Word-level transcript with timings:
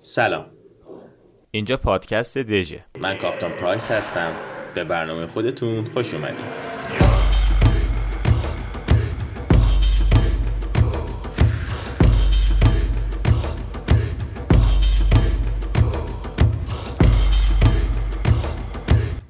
سلام. 0.00 0.46
اینجا 1.50 1.76
پادکست 1.76 2.38
دژه. 2.38 2.80
من 3.00 3.16
کاپتان 3.16 3.50
پرایس 3.52 3.90
هستم. 3.90 4.32
به 4.74 4.84
برنامه 4.84 5.26
خودتون 5.26 5.84
خوش 5.84 6.14
اومدید. 6.14 6.68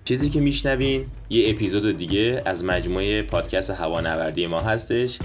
چیزی 0.05 0.31
که 0.31 0.41
میشنوین 0.41 1.07
یه 1.31 1.51
اپیزود 1.51 1.97
دیگه 1.97 2.43
از 2.45 2.65
مجموعه 2.65 3.23
پادکست 3.23 3.71
هوانوردی 3.71 4.47
ما 4.47 4.61
هستش 4.61 5.19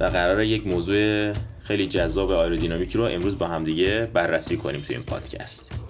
و 0.00 0.04
قرار 0.04 0.42
یک 0.42 0.66
موضوع 0.66 1.32
خیلی 1.64 1.86
جذاب 1.86 2.30
آیرودینامیکی 2.32 2.98
رو 2.98 3.04
امروز 3.04 3.38
با 3.38 3.46
همدیگه 3.46 4.10
بررسی 4.12 4.56
کنیم 4.56 4.80
توی 4.80 4.96
این 4.96 5.04
پادکست. 5.04 5.83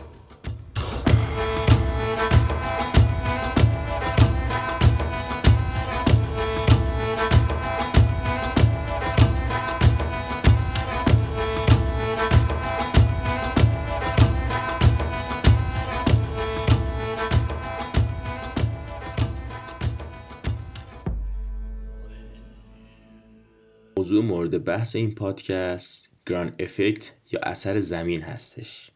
موضوع 24.04 24.24
مورد 24.24 24.64
بحث 24.64 24.96
این 24.96 25.14
پادکست 25.14 26.10
گران 26.26 26.54
افکت 26.58 27.12
یا 27.32 27.40
اثر 27.42 27.80
زمین 27.80 28.22
هستش 28.22 28.90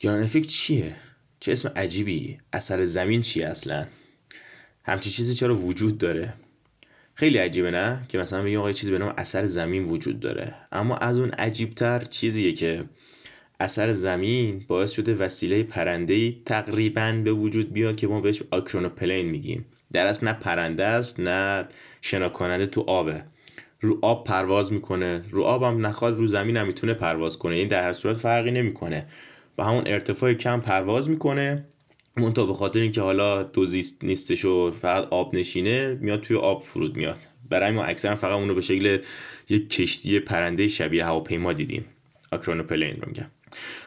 گران 0.00 0.22
افکت 0.22 0.46
چیه؟ 0.46 0.96
چه 1.40 1.52
اسم 1.52 1.68
عجیبی؟ 1.76 2.38
اثر 2.52 2.84
زمین 2.84 3.20
چیه 3.20 3.46
اصلا؟ 3.46 3.86
همچی 4.84 5.10
چیزی 5.10 5.34
چرا 5.34 5.56
وجود 5.56 5.98
داره؟ 5.98 6.34
خیلی 7.14 7.38
عجیبه 7.38 7.70
نه؟ 7.70 8.02
که 8.08 8.18
مثلا 8.18 8.42
بگیم 8.42 8.58
آقای 8.58 8.74
چیزی 8.74 8.92
به 8.92 8.98
نام 8.98 9.14
اثر 9.18 9.46
زمین 9.46 9.84
وجود 9.84 10.20
داره 10.20 10.54
اما 10.72 10.96
از 10.96 11.18
اون 11.18 11.30
عجیبتر 11.30 12.04
چیزیه 12.04 12.52
که 12.52 12.84
اثر 13.60 13.92
زمین 13.92 14.64
باعث 14.68 14.92
شده 14.92 15.14
وسیله 15.14 15.62
پرنده 15.62 16.32
تقریبا 16.44 17.20
به 17.24 17.32
وجود 17.32 17.72
بیاد 17.72 17.96
که 17.96 18.06
ما 18.06 18.20
بهش 18.20 18.42
آکرونوپلین 18.50 19.26
میگیم 19.26 19.64
در 19.92 20.06
اصل 20.06 20.26
نه 20.26 20.32
پرنده 20.32 20.84
است 20.84 21.20
نه 21.20 21.68
شنا 22.00 22.28
کننده 22.28 22.66
تو 22.66 22.80
آبه 22.80 23.24
رو 23.82 23.98
آب 24.02 24.24
پرواز 24.24 24.72
می‌کنه. 24.72 25.24
رو 25.30 25.42
آب 25.42 25.62
هم 25.62 25.86
نخواد 25.86 26.18
رو 26.18 26.26
زمین 26.26 26.56
هم 26.56 26.66
می‌تونه 26.66 26.94
پرواز 26.94 27.38
کنه. 27.38 27.54
این 27.54 27.68
در 27.68 27.82
هر 27.82 27.92
صورت 27.92 28.16
فرقی 28.16 28.50
نمی‌کنه. 28.50 29.06
با 29.56 29.64
همون 29.64 29.82
ارتفاع 29.86 30.34
کم 30.34 30.60
پرواز 30.60 31.10
می‌کنه. 31.10 31.64
منتها 32.16 32.46
به 32.46 32.54
خاطر 32.54 32.80
اینکه 32.80 33.00
حالا 33.00 33.42
دوزیست 33.42 34.04
نیستش 34.04 34.44
و 34.44 34.70
فقط 34.70 35.08
آب 35.10 35.34
نشینه 35.36 35.98
میاد 36.00 36.20
توی 36.20 36.36
آب 36.36 36.62
فرود 36.62 36.96
میاد. 36.96 37.18
برای 37.48 37.70
ما 37.70 37.84
اکثرا 37.84 38.16
فقط 38.16 38.32
اونو 38.32 38.54
به 38.54 38.60
شکل 38.60 38.98
یک 39.48 39.70
کشتی 39.70 40.20
پرنده 40.20 40.68
شبیه 40.68 41.04
هواپیما 41.04 41.52
دیدیم. 41.52 41.84
آکرونوپلین 42.32 42.96
رو 42.96 43.08
میگم. 43.08 43.26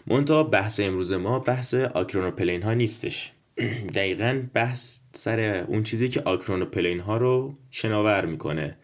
منتها 0.08 0.44
بحث 0.44 0.80
امروز 0.80 1.14
ما 1.14 1.40
بحث 1.40 1.74
آکرونوپلین 1.74 2.62
ها 2.62 2.74
نیستش. 2.74 3.32
دقیقا 3.96 4.42
بحث 4.54 5.00
سر 5.14 5.66
اون 5.68 5.84
چیزی 5.84 6.10
که 6.10 6.22
آکرونوپلین 6.22 7.00
ها 7.00 7.18
رو 7.18 7.58
شناور 7.72 8.26
می‌کنه. 8.26 8.78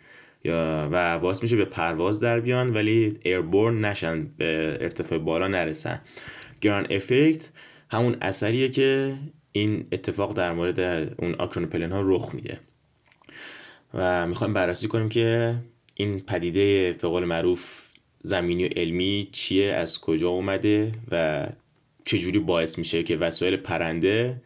و 0.45 1.19
باعث 1.19 1.43
میشه 1.43 1.55
به 1.55 1.65
پرواز 1.65 2.19
در 2.19 2.39
بیان 2.39 2.73
ولی 2.73 3.19
ایربورن 3.23 3.85
نشن 3.85 4.27
به 4.37 4.77
ارتفاع 4.81 5.17
بالا 5.19 5.47
نرسن. 5.47 6.01
گران 6.61 6.87
افکت 6.89 7.49
همون 7.89 8.17
اثریه 8.21 8.69
که 8.69 9.15
این 9.51 9.87
اتفاق 9.91 10.33
در 10.33 10.53
مورد 10.53 10.79
اون 11.17 11.35
آکرونوپلن 11.35 11.91
ها 11.91 12.01
رخ 12.05 12.35
میده. 12.35 12.59
و 13.93 14.27
می‌خوایم 14.27 14.53
بررسی 14.53 14.87
کنیم 14.87 15.09
که 15.09 15.55
این 15.95 16.19
پدیده 16.19 16.93
به 17.01 17.07
قول 17.07 17.25
معروف 17.25 17.81
زمینی 18.23 18.65
و 18.65 18.69
علمی 18.75 19.29
چیه 19.31 19.73
از 19.73 20.01
کجا 20.01 20.29
اومده 20.29 20.91
و 21.11 21.47
چجوری 22.05 22.39
باعث 22.39 22.77
میشه 22.77 23.03
که 23.03 23.15
وسایل 23.15 23.55
پرنده 23.57 24.41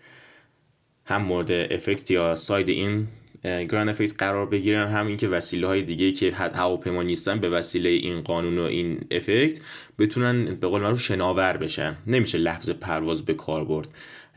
هم 1.05 1.21
مورد 1.21 1.51
effect 1.51 2.11
یا 2.11 2.35
side 2.35 2.69
این 2.69 3.07
ground 3.45 3.89
effect 3.89 4.13
قرار 4.17 4.45
بگیرن. 4.45 4.87
هم 4.87 5.07
اینکه 5.07 5.27
وسیله 5.27 5.67
های 5.67 5.81
دیگه 5.81 6.11
که 6.11 6.31
هواپیما 6.31 7.03
نیستن 7.03 7.39
به 7.39 7.49
وسیله 7.49 7.89
این 7.89 8.21
قانون 8.21 8.59
و 8.59 8.61
این 8.61 8.99
effect 9.11 9.59
بتونن 9.99 10.55
به 10.55 10.67
قول 10.67 10.81
معروف 10.81 11.01
شناور 11.01 11.57
بشن. 11.57 11.97
نمیشه 12.07 12.37
لفظ 12.37 12.69
پرواز 12.69 13.25
به 13.25 13.33
کار 13.33 13.65
برد. 13.65 13.87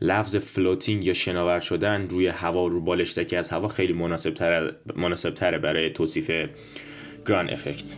لفظ 0.01 0.35
floating 0.35 1.05
یا 1.05 1.13
شناور 1.13 1.59
شدن 1.59 2.07
روی 2.09 2.27
هوا 2.27 2.67
رو 2.67 2.81
بالشتکی 2.81 3.35
از 3.35 3.49
هوا 3.49 3.67
خیلی 3.67 3.93
مناسب 3.93 4.33
تره, 4.33 4.75
مناسب 4.95 5.33
تره 5.33 5.57
برای 5.57 5.89
توصیف 5.89 6.31
ground 7.27 7.49
effect 7.49 7.95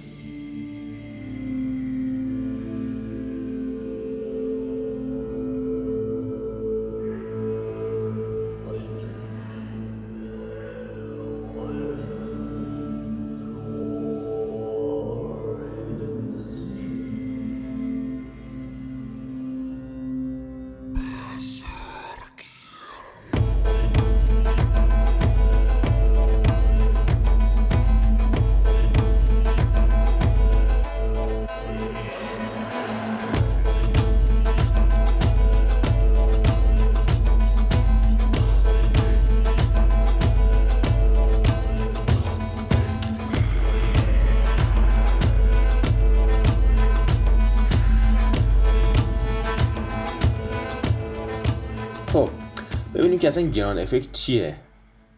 که 53.22 53.28
اصلا 53.28 53.44
گران 53.44 53.80
افکت 53.80 54.12
چیه؟ 54.12 54.56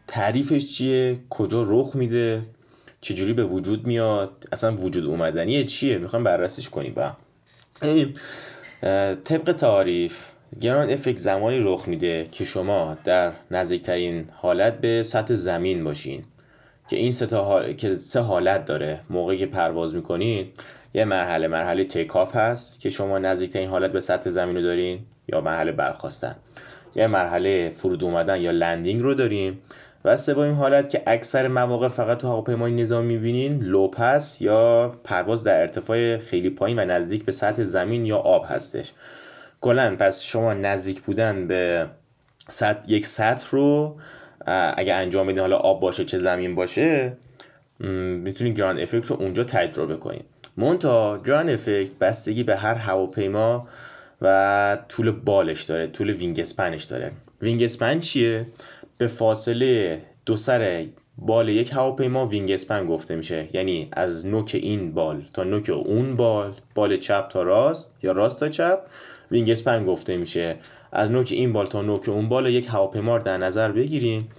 تعریفش 0.07 0.73
چیه؟ 0.73 1.19
کجا 1.29 1.63
رخ 1.67 1.95
میده؟ 1.95 2.41
چجوری 3.01 3.33
به 3.33 3.43
وجود 3.43 3.87
میاد؟ 3.87 4.47
اصلا 4.51 4.75
وجود 4.75 5.05
اومدنیه 5.05 5.63
چیه؟ 5.63 5.97
می‌خوام 5.97 6.23
بررسیش 6.23 6.69
کنیم 6.69 6.93
با. 6.93 7.11
طبق 9.23 9.51
تعریف 9.51 10.25
گران 10.61 10.89
افکت 10.89 11.17
زمانی 11.17 11.59
رخ 11.59 11.87
میده 11.87 12.27
که 12.31 12.45
شما 12.45 12.97
در 13.03 13.31
نزدیکترین 13.51 14.25
حالت 14.33 14.81
به 14.81 15.03
سطح 15.03 15.33
زمین 15.33 15.83
باشین. 15.83 16.23
که 16.87 16.95
این 16.95 17.11
سه, 17.11 17.35
حال... 17.35 17.73
که 17.73 17.93
سه 17.93 18.19
حالت 18.19 18.65
داره. 18.65 19.01
موقعی 19.09 19.37
که 19.37 19.45
پرواز 19.45 19.95
می‌کنین 19.95 20.47
یه 20.93 21.05
مرحله 21.05 21.47
مرحله 21.47 21.85
تیکاف 21.85 22.35
هست 22.35 22.79
که 22.79 22.89
شما 22.89 23.19
نزدیکترین 23.19 23.69
حالت 23.69 23.91
به 23.91 23.99
سطح 23.99 24.29
زمین 24.29 24.55
رو 24.55 24.61
دارین 24.61 24.99
یا 25.27 25.41
مرحله 25.41 25.71
برخاستن 25.71 26.35
یه 26.95 27.07
مرحله 27.07 27.69
فرود 27.75 28.03
اومدن 28.03 28.41
یا 28.41 28.51
landing 28.51 29.01
رو 29.01 29.13
داریم 29.13 29.59
و 30.05 30.17
سومین 30.17 30.53
حالت 30.53 30.89
که 30.89 31.03
اکثر 31.07 31.47
مواقع 31.47 31.87
فقط 31.87 32.17
تو 32.17 32.27
هواپیمای 32.27 32.71
نظامی 32.71 33.13
می‌بینین 33.13 33.59
low 33.59 33.94
pass 33.94 34.41
یا 34.41 34.95
پرواز 35.03 35.43
در 35.43 35.61
ارتفاع 35.61 36.17
خیلی 36.17 36.49
پایین 36.49 36.79
و 36.79 36.85
نزدیک 36.85 37.25
به 37.25 37.31
سطح 37.31 37.63
زمین 37.63 38.05
یا 38.05 38.17
آب 38.17 38.45
هستش. 38.47 38.91
کلا 39.61 39.95
پس 39.99 40.21
شما 40.21 40.53
نزدیک 40.53 41.01
بودن 41.01 41.47
به 41.47 41.87
سطح 42.49 42.91
یک 42.91 43.05
سطح 43.05 43.47
رو 43.51 43.95
اگه 44.47 44.93
انجام 44.93 45.27
بدین 45.27 45.39
حالا 45.39 45.57
آب 45.57 45.79
باشه 45.79 46.05
چه 46.05 46.19
زمین 46.19 46.55
باشه 46.55 47.13
می‌تونید 47.79 48.57
ground 48.57 48.79
effect 48.79 49.05
رو 49.05 49.15
اونجا 49.15 49.43
تجربه 49.43 49.95
کنید 49.95 50.25
منتها 50.57 51.17
ground 51.17 51.49
effect 51.49 51.91
بستگی 52.01 52.43
به 52.43 52.55
هر 52.55 52.75
هواپیما 52.75 53.67
و 54.23 54.77
طول 54.89 55.11
بالش 55.11 55.61
داره 55.61 55.87
طول 55.87 56.09
wingspan 56.09 56.68
ش 56.68 56.83
داره. 56.83 57.11
wingspan 57.41 57.99
چیه؟ 57.99 58.45
به 58.97 59.07
فاصله 59.07 60.01
دو 60.25 60.35
سر 60.35 60.85
بال 61.17 61.49
یک 61.49 61.73
هواپیما 61.73 62.25
wingspan 62.25 62.85
گفته 62.85 63.15
میشه. 63.15 63.47
یعنی 63.53 63.87
از 63.91 64.25
نوک 64.25 64.51
این 64.61 64.93
بال 64.93 65.23
تا 65.33 65.43
نوک 65.43 65.69
اون 65.69 66.15
بال 66.15 66.53
بال 66.75 66.97
چپ 66.97 67.27
تا 67.27 67.43
راست 67.43 67.93
یا 68.03 68.11
راست 68.11 68.39
تا 68.39 68.49
چپ 68.49 68.79
wingspan 69.31 69.85
گفته 69.85 70.17
میشه. 70.17 70.55
از 70.91 71.11
نوک 71.11 71.29
این 71.31 71.53
بال 71.53 71.65
تا 71.65 71.81
نوک 71.81 72.09
اون 72.09 72.29
بال 72.29 72.45
یک 72.45 72.67
هواپیما 72.67 73.17
در 73.17 73.37
نظر 73.37 73.71
بگیریم 73.71 74.29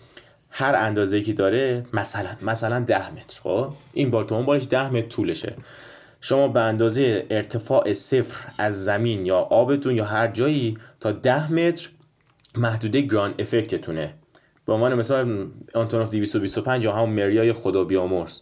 هر 0.51 0.75
اندازه 0.75 1.21
که 1.21 1.33
داره 1.33 1.87
مثلا 1.93 2.31
مثلا 2.43 2.81
10 2.81 3.13
متر 3.13 3.41
خب؟ 3.41 3.73
این 3.93 4.11
بال 4.11 4.25
تا 4.25 4.37
اون 4.37 4.47
بالش 4.47 4.67
10 4.71 4.91
متر 4.91 5.07
طولشه. 5.09 5.55
شما 6.27 6.49
به 6.49 6.61
اندازه 6.61 7.27
ارتفاع 7.31 7.93
صفر 7.93 8.49
از 8.59 8.85
زمین 8.85 9.27
یا 9.27 9.37
آبتون 9.37 9.97
یا 9.97 10.05
هر 10.05 10.29
جایی 10.29 10.79
تا 11.01 11.13
ده 11.13 11.53
متر 11.53 11.89
محدوده 12.57 13.01
ground 13.01 13.35
effect 13.39 13.80
تونه. 13.80 14.15
به 14.67 14.73
عنوان 14.73 14.95
مثال 14.95 15.51
آنتونوف 15.75 16.09
225 16.09 16.85
یا 16.85 16.93
همون 16.93 17.11
مریای 17.11 17.53
خدا 17.53 17.85
بیامرز. 17.85 18.41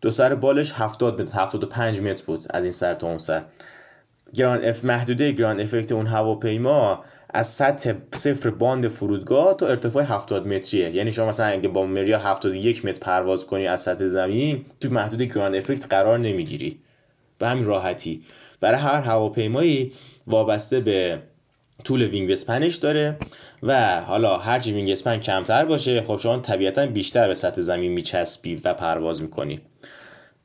دو 0.00 0.10
سر 0.10 0.34
بالش 0.34 0.72
70 0.72 1.20
متر 1.22 1.40
75 1.40 2.00
متر 2.00 2.24
بود 2.26 2.44
از 2.50 2.64
این 2.64 2.72
سر 2.72 2.94
تا 2.94 3.06
اون 3.06 3.18
سر. 3.18 3.44
ground 4.34 4.64
eff 4.64 4.84
محدوده 4.84 5.32
ground 5.32 5.60
effect 5.60 5.92
اون 5.92 6.06
هواپیما 6.06 7.04
از 7.30 7.46
سطح 7.46 7.92
صفر 8.14 8.50
باند 8.50 8.88
فرودگاه 8.88 9.56
تا 9.56 9.66
ارتفاع 9.66 10.04
70 10.04 10.46
متریه. 10.46 10.90
یعنی 10.90 11.12
شما 11.12 11.26
مثلا 11.26 11.46
اگه 11.46 11.68
با 11.68 11.86
مریا 11.86 12.18
71 12.18 12.84
متر 12.84 12.98
پرواز 12.98 13.46
کنی 13.46 13.66
از 13.66 13.80
سطح 13.80 14.06
زمین 14.06 14.64
تو 14.80 14.90
محدوده 14.90 15.24
ground 15.24 15.54
effect 15.54 15.86
قرار 15.90 16.18
نمی‌گیری. 16.18 16.80
به 17.38 17.48
همین 17.48 17.64
راحتی. 17.64 18.22
برای 18.60 18.80
هر 18.80 19.00
هواپیمایی 19.00 19.92
وابسته 20.26 20.80
به 20.80 21.22
طول 21.84 22.02
wingspan 22.02 22.30
ش 22.30 22.76
داره 22.76 23.18
و 23.62 24.00
حالا 24.00 24.36
هرچی 24.36 24.72
wingspan 24.72 25.18
کمتر 25.18 25.64
باشه 25.64 26.02
خب 26.02 26.16
شما 26.16 26.38
طبیعتا 26.38 26.86
بیشتر 26.86 27.28
به 27.28 27.34
سطح 27.34 27.60
زمین 27.60 27.92
میچسبی 27.92 28.60
و 28.64 28.74
پرواز 28.74 29.22
می‌کنی. 29.22 29.60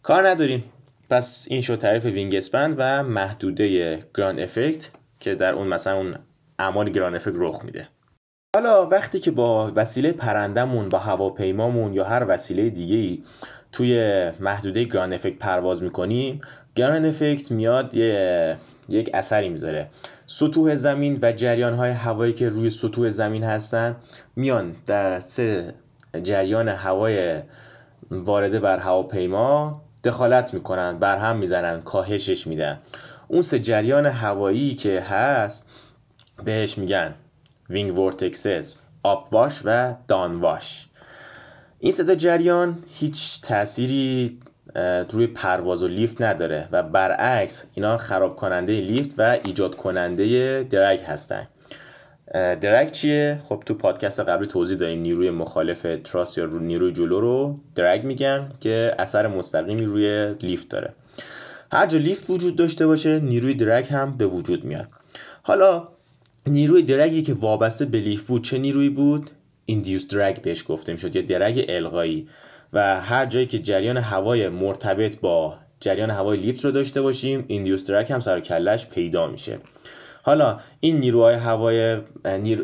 کار 0.02 0.28
نداریم. 0.28 0.64
پس 1.10 1.48
این 1.50 1.62
شد 1.62 1.76
تعریف 1.76 2.06
wingspan 2.06 2.76
و 2.78 3.04
محدوده 3.04 4.00
ground 4.16 4.40
effect 4.40 4.90
که 5.20 5.36
در 5.36 5.54
اون 5.54 5.68
مثلا 5.68 5.98
اون 5.98 6.16
اعمال 6.60 6.90
ground 6.90 7.16
effect 7.16 7.34
رخ 7.36 7.66
میده. 7.66 7.88
حالا 8.56 8.86
وقتی 8.86 9.20
که 9.20 9.32
با 9.32 9.72
وسیله 9.76 10.12
پرندمون 10.12 10.90
با 10.90 10.98
هواپیمامون 10.98 11.94
یا 11.94 12.04
هر 12.04 12.26
وسیله 12.28 12.70
دیگه 12.70 12.96
ای 12.96 13.24
توی 13.72 14.32
محدوده 14.40 14.84
ground 14.84 15.14
effect 15.14 15.38
پرواز 15.38 15.84
می‌کنیم 15.84 16.42
ground 16.76 17.06
effect 17.06 17.52
میاد 17.52 17.96
یه 17.96 18.58
یک 18.90 19.10
اثری 19.14 19.50
می‌ذاره. 19.50 19.90
سطوح 20.28 20.76
زمین 20.76 21.20
و 21.22 21.32
جریان 21.32 21.74
های 21.74 21.92
هوایی 21.92 22.34
که 22.34 22.50
روی 22.50 22.70
سطوح 22.70 23.10
زمین 23.10 23.44
هستن 23.44 23.96
میان 24.36 24.76
در 24.88 25.20
سه 25.20 25.74
جریان 26.24 26.70
هوای 26.70 27.42
وارده 28.12 28.60
بر 28.60 28.78
هواپیما 28.78 29.82
دخالت 30.04 30.54
می‌کنن 30.54 31.00
بر 31.00 31.18
هم 31.18 31.38
می‌زنن 31.38 31.82
کاهشش 31.82 32.48
میدن. 32.48 32.80
اون 33.28 33.42
سه 33.42 33.60
جریان 33.60 34.06
هوایی 34.06 34.76
که 34.76 35.02
هست 35.02 35.70
بهش 36.44 36.78
میگن 36.78 37.14
wing 37.70 38.00
vortexes 38.00 38.80
واش 39.32 39.62
و 39.66 39.96
واش 40.10 40.88
این 41.80 41.92
ستا 41.92 42.16
جریان 42.16 42.78
هیچ 42.94 43.42
تأثیری 43.42 44.40
روی 45.12 45.28
پرواز 45.28 45.84
و 45.84 45.88
لیفت 45.88 46.22
نداره 46.22 46.68
و 46.72 46.84
برعکس 46.84 47.64
اینا 47.74 47.98
خراب 47.98 48.36
کننده 48.36 48.82
لیفت 48.82 49.14
و 49.18 49.38
ایجاد 49.46 49.76
کننده 49.76 50.64
درگ 50.64 51.00
هستن. 51.00 51.48
درگ 52.34 52.92
چیه؟ 52.92 53.40
خب 53.44 53.64
تو 53.66 53.74
پادکست 53.74 54.20
قبلی 54.20 54.48
توضیح 54.48 54.78
داریم 54.78 55.00
نیروی 55.00 55.30
مخالف 55.30 55.86
تراس 56.04 56.38
یا 56.38 56.46
رو 56.46 56.60
نیروی 56.60 56.94
جلو 56.94 57.20
رو 57.20 57.60
درگ 57.76 58.04
میگن 58.04 58.50
که 58.60 58.96
اثر 59.00 59.28
مستقیمی 59.28 59.86
روی 59.86 60.34
لیفت 60.34 60.70
داره. 60.70 60.94
هر 61.72 61.86
جا 61.86 61.98
لیفت 61.98 62.30
وجود 62.30 62.56
داشته 62.56 62.88
باشه 62.88 63.20
نیروی 63.20 63.54
درگ 63.54 63.88
هم 63.88 64.18
به 64.18 64.26
وجود 64.26 64.64
میاد. 64.64 64.88
حالا 65.44 65.88
نیروی 66.48 66.82
drag 66.82 67.14
ی 67.14 67.22
که 67.22 67.34
وابسته 67.34 67.86
به 67.86 67.98
lift 67.98 68.26
بود 68.26 68.44
چه 68.44 68.58
نیروی 68.58 68.90
بود؟ 68.90 69.30
induced 69.66 70.08
drag 70.08 70.42
بهش 70.42 70.66
گفته 70.68 70.92
می‌شد. 70.92 71.16
یا 71.16 71.22
drag 71.22 71.66
القایی. 71.70 72.28
و 72.74 73.02
هر 73.02 73.26
جایی 73.26 73.46
که 73.46 73.60
جریان 73.60 73.98
هوای 73.98 74.50
مرتبط 74.50 75.20
با 75.20 75.56
جریان 75.80 76.10
هوای 76.10 76.38
lift 76.38 76.66
رو 76.66 76.72
داشته 76.72 77.02
باشیم 77.02 77.46
induced 77.48 77.86
drag 77.86 78.12
هم 78.12 78.20
سر 78.20 78.40
کلش 78.40 78.90
پیدا 78.90 79.28
میشه. 79.28 79.60
حالا 80.24 80.60
این 80.80 81.00
نیروهای 81.00 81.36
هوای 81.36 81.98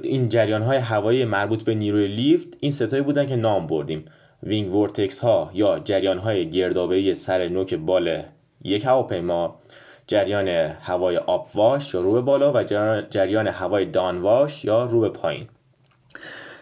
این 0.04 0.30
جریان 0.30 0.62
های 0.62 0.78
هوایی 0.78 1.26
مربوط 1.26 1.64
به 1.64 1.76
نیروی 1.76 2.08
lift 2.08 2.48
این 2.60 2.72
ستایی 2.72 3.04
بودن 3.04 3.26
که 3.26 3.36
نام 3.36 3.68
بردیم. 3.68 4.06
wing 4.44 4.76
vortex 4.76 5.20
ها 5.20 5.52
یا 5.54 5.80
جریان 5.80 6.18
های 6.18 6.50
گردابه 6.50 7.14
سر 7.14 7.48
نوک 7.48 7.74
بال 7.74 8.22
یک 8.64 8.86
هواپیما 8.86 9.60
جریان 10.08 10.48
هوای 10.82 11.18
upwash 11.18 11.94
یا 11.94 12.02
رو 12.02 12.22
بالا 12.22 12.54
و 12.54 12.64
جریان 13.10 13.48
هوای 13.48 13.86
downwash 13.86 14.66
یا 14.66 14.86
رو 14.86 15.00
به 15.02 15.10
پایین. 15.10 15.48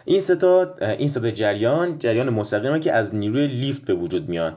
این 0.07 0.21
ستا 0.21 0.75
این 0.99 1.07
ستا 1.07 1.31
جریان 1.31 1.99
جریان 1.99 2.29
مستقیمه 2.29 2.79
که 2.79 2.93
از 2.93 3.15
نیروی 3.15 3.47
lift 3.47 3.85
به 3.85 3.93
وجود 3.93 4.29
میان 4.29 4.53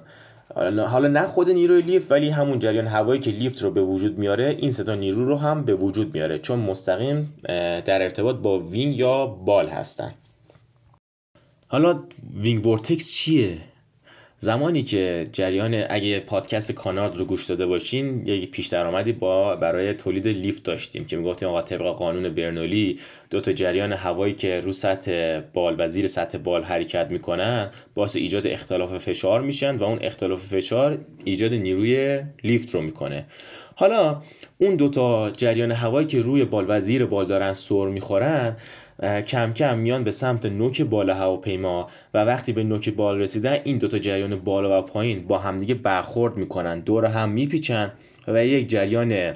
حالا 0.87 1.09
نه 1.09 1.21
خود 1.27 1.51
نیروی 1.51 1.83
lift 1.83 2.13
ولی 2.13 2.31
همون 2.31 2.59
جریان 2.59 2.87
هوایی 2.87 3.21
که 3.21 3.31
lift 3.31 3.63
رو 3.63 3.71
به 3.71 3.83
وجود 3.83 4.19
میاره 4.19 4.57
این 4.59 4.73
ستا 4.73 4.95
نیرو 4.95 5.25
رو 5.25 5.37
هم 5.37 5.65
به 5.65 5.75
وجود 5.75 6.15
میاره 6.15 6.39
چون 6.39 6.59
مستقیم 6.59 7.35
در 7.85 8.03
ارتباط 8.03 8.37
با 8.37 8.59
wing 8.59 8.99
یا 8.99 9.27
بال 9.27 9.69
هستن. 9.69 10.15
حالا 11.69 12.03
wing 12.35 12.67
vortex 12.67 13.13
چیه؟ 13.13 13.59
زمانی 14.43 14.83
که 14.83 15.29
جریان 15.33 15.85
اگه 15.91 16.21
پادکست 16.21 16.73
کانارد 16.73 17.17
رو 17.17 17.25
گوش 17.25 17.47
داده 17.47 17.67
باشین 17.67 18.27
یک 18.27 18.51
پیش 18.51 18.67
درآمدی 18.67 19.13
با 19.13 19.57
برای 19.57 19.95
تولید 19.95 20.29
لیفت 20.29 20.63
داشتیم 20.63 21.05
که 21.05 21.17
می‌گفتیم 21.17 21.49
آقا 21.49 21.63
طبق 21.63 21.83
قانون 21.83 22.35
برنولی 22.35 22.99
دو 23.31 23.41
تا 23.41 23.53
جریان 23.53 23.93
هوایی 23.93 24.35
که 24.35 24.61
رو 24.61 24.73
سطح 24.73 25.41
بال 25.55 25.77
و 25.79 25.89
زیر 25.89 26.07
سطح 26.07 26.39
بال 26.39 26.65
حرکت 26.65 27.07
می‌کنن 27.11 27.71
باعث 27.95 28.17
ایجاد 28.17 28.47
اختلاف 28.47 28.99
فشار 28.99 29.41
میشن 29.41 29.77
و 29.77 29.85
اون 29.85 29.99
اختلاف 30.03 30.47
فشار 30.47 30.99
ایجاد 31.25 31.55
نیروی 31.55 32.23
لیفت 32.45 32.75
رو 32.75 32.81
می‌کنه. 32.81 33.27
حالا 33.75 34.23
اون 34.59 34.77
دوتا 34.77 35.31
جریان 35.31 35.73
هوایی 35.73 36.07
که 36.07 36.21
روی 36.21 36.45
بال 36.45 36.65
و 36.69 36.81
زیر 36.81 37.07
بال 37.07 37.27
دارن 37.27 37.53
سر 37.53 37.87
می‌خورن 37.87 38.57
کم 39.03 39.53
کم 39.53 39.79
میان 39.79 40.05
به 40.05 40.11
سمت 40.11 40.47
نوک 40.47 40.83
بال 40.83 41.11
هواپیما 41.11 41.89
و 42.15 42.25
وقتی 42.25 42.53
به 42.53 42.65
نوک 42.65 42.91
بال 42.91 43.19
رسیدن 43.19 43.57
این 43.65 43.79
دوتا 43.79 43.99
جریان 43.99 44.37
بالا 44.37 44.79
و 44.79 44.83
پایین 44.83 45.27
با 45.27 45.39
همدیگه 45.39 45.75
برخورد 45.75 46.37
می‌کنن 46.37 46.81
دور 46.81 47.05
هم 47.05 47.31
میپیچن 47.31 47.93
و 48.29 48.47
یک 48.47 48.69
جریان 48.69 49.35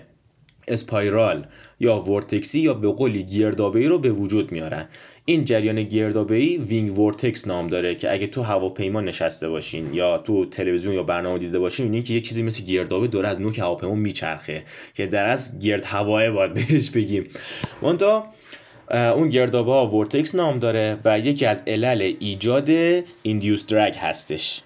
spiral 0.69 1.47
یا 1.81 2.01
vortex 2.01 2.52
ی 2.52 2.61
یا 2.61 2.75
به 2.75 2.89
قولی 2.89 3.23
گردابه 3.23 3.89
رو 3.89 3.99
به 3.99 4.11
وجود 4.11 4.53
میارن. 4.53 4.89
این 5.25 5.45
جریان 5.45 5.83
گردابه 5.83 6.37
ای 6.37 6.57
wing 6.57 6.99
vortex 6.99 7.49
نام 7.49 7.67
داره 7.67 7.95
که 7.95 8.13
اگه 8.13 8.27
تو 8.27 8.43
هواپیما 8.43 9.01
نشسته 9.01 9.49
باشین 9.49 9.93
یا 9.93 10.19
تو 10.19 10.45
تلویزیون 10.45 10.95
یا 10.95 11.03
برنامه 11.03 11.39
دیده 11.39 11.59
باشین 11.59 11.95
این 11.95 12.03
که 12.03 12.15
یه 12.15 12.21
چیزی 12.21 12.43
مثل 12.43 12.65
گردابه 12.65 13.07
داره 13.07 13.29
از 13.29 13.41
نوک 13.41 13.59
هواپیما 13.59 13.95
میچرخه 13.95 14.63
که 14.95 15.07
در 15.07 15.27
اصل 15.27 15.59
گرد 15.59 15.85
هواه 15.85 16.31
باید 16.31 16.55
بهش 16.55 16.91
بگیم. 16.91 17.25
منتها 17.83 18.27
اون 18.91 19.29
گردابه 19.29 19.73
ها 19.73 19.87
vortex 19.87 20.35
نام 20.35 20.59
داره 20.59 20.99
و 21.05 21.19
یکی 21.19 21.47
از 21.47 21.63
علل 21.67 22.15
ایجاد 22.21 22.71
induced 23.23 23.67
drag 23.67 23.97
هستش 23.97 24.63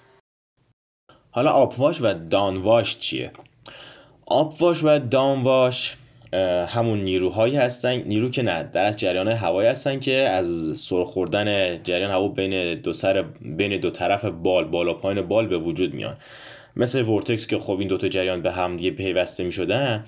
حالا 1.31 1.51
upwash 1.51 2.03
و 2.03 2.15
downwash 2.31 2.99
چیه؟ 2.99 3.31
upwash 4.27 4.85
و 4.85 4.99
downwash 4.99 5.97
همون 6.69 7.01
نیروهایی 7.05 7.57
هستن 7.57 8.03
نیرو 8.03 8.31
که 8.31 8.43
نه 8.43 8.63
در 8.63 8.85
اصل 8.85 8.97
جریان 8.97 9.29
هوایی 9.29 9.69
هستن 9.69 10.01
که 10.01 10.13
از 10.13 10.81
سر 10.81 11.05
خوردن 11.05 11.79
جریان 11.83 12.11
هوا 12.11 12.29
بین 12.29 12.75
دو 12.75 12.93
سر 12.93 13.23
بین 13.41 13.77
دو 13.77 13.91
طرف 13.91 14.25
بال 14.25 14.65
بالا 14.65 14.95
پایین 14.95 15.23
بال 15.23 15.47
به 15.47 15.59
وجود 15.59 15.95
میان 15.95 16.17
مثل 16.77 17.03
vortex 17.03 17.47
که 17.47 17.59
خب 17.59 17.79
این 17.79 17.89
دوتا 17.89 18.09
جریان 18.09 18.43
به 18.43 18.53
هم 18.53 18.77
دیگه 18.77 18.91
پیوسته 18.91 19.45
می 19.45 19.53
شدن 19.53 20.05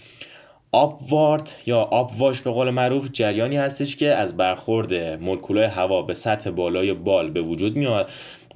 upward 0.73 1.51
یا 1.67 1.81
upwash 1.81 2.41
به 2.41 2.51
قول 2.51 2.71
معروف 2.71 3.09
جریانی 3.13 3.57
هستش 3.57 3.97
که 3.97 4.07
از 4.07 4.37
برخورد 4.37 4.95
مولکولای 4.95 5.65
هوا 5.65 6.03
به 6.03 6.15
سطح 6.15 6.51
بالای 6.51 6.95
بال 6.95 7.31
به 7.31 7.43
وجود 7.43 7.77
میاد. 7.77 8.11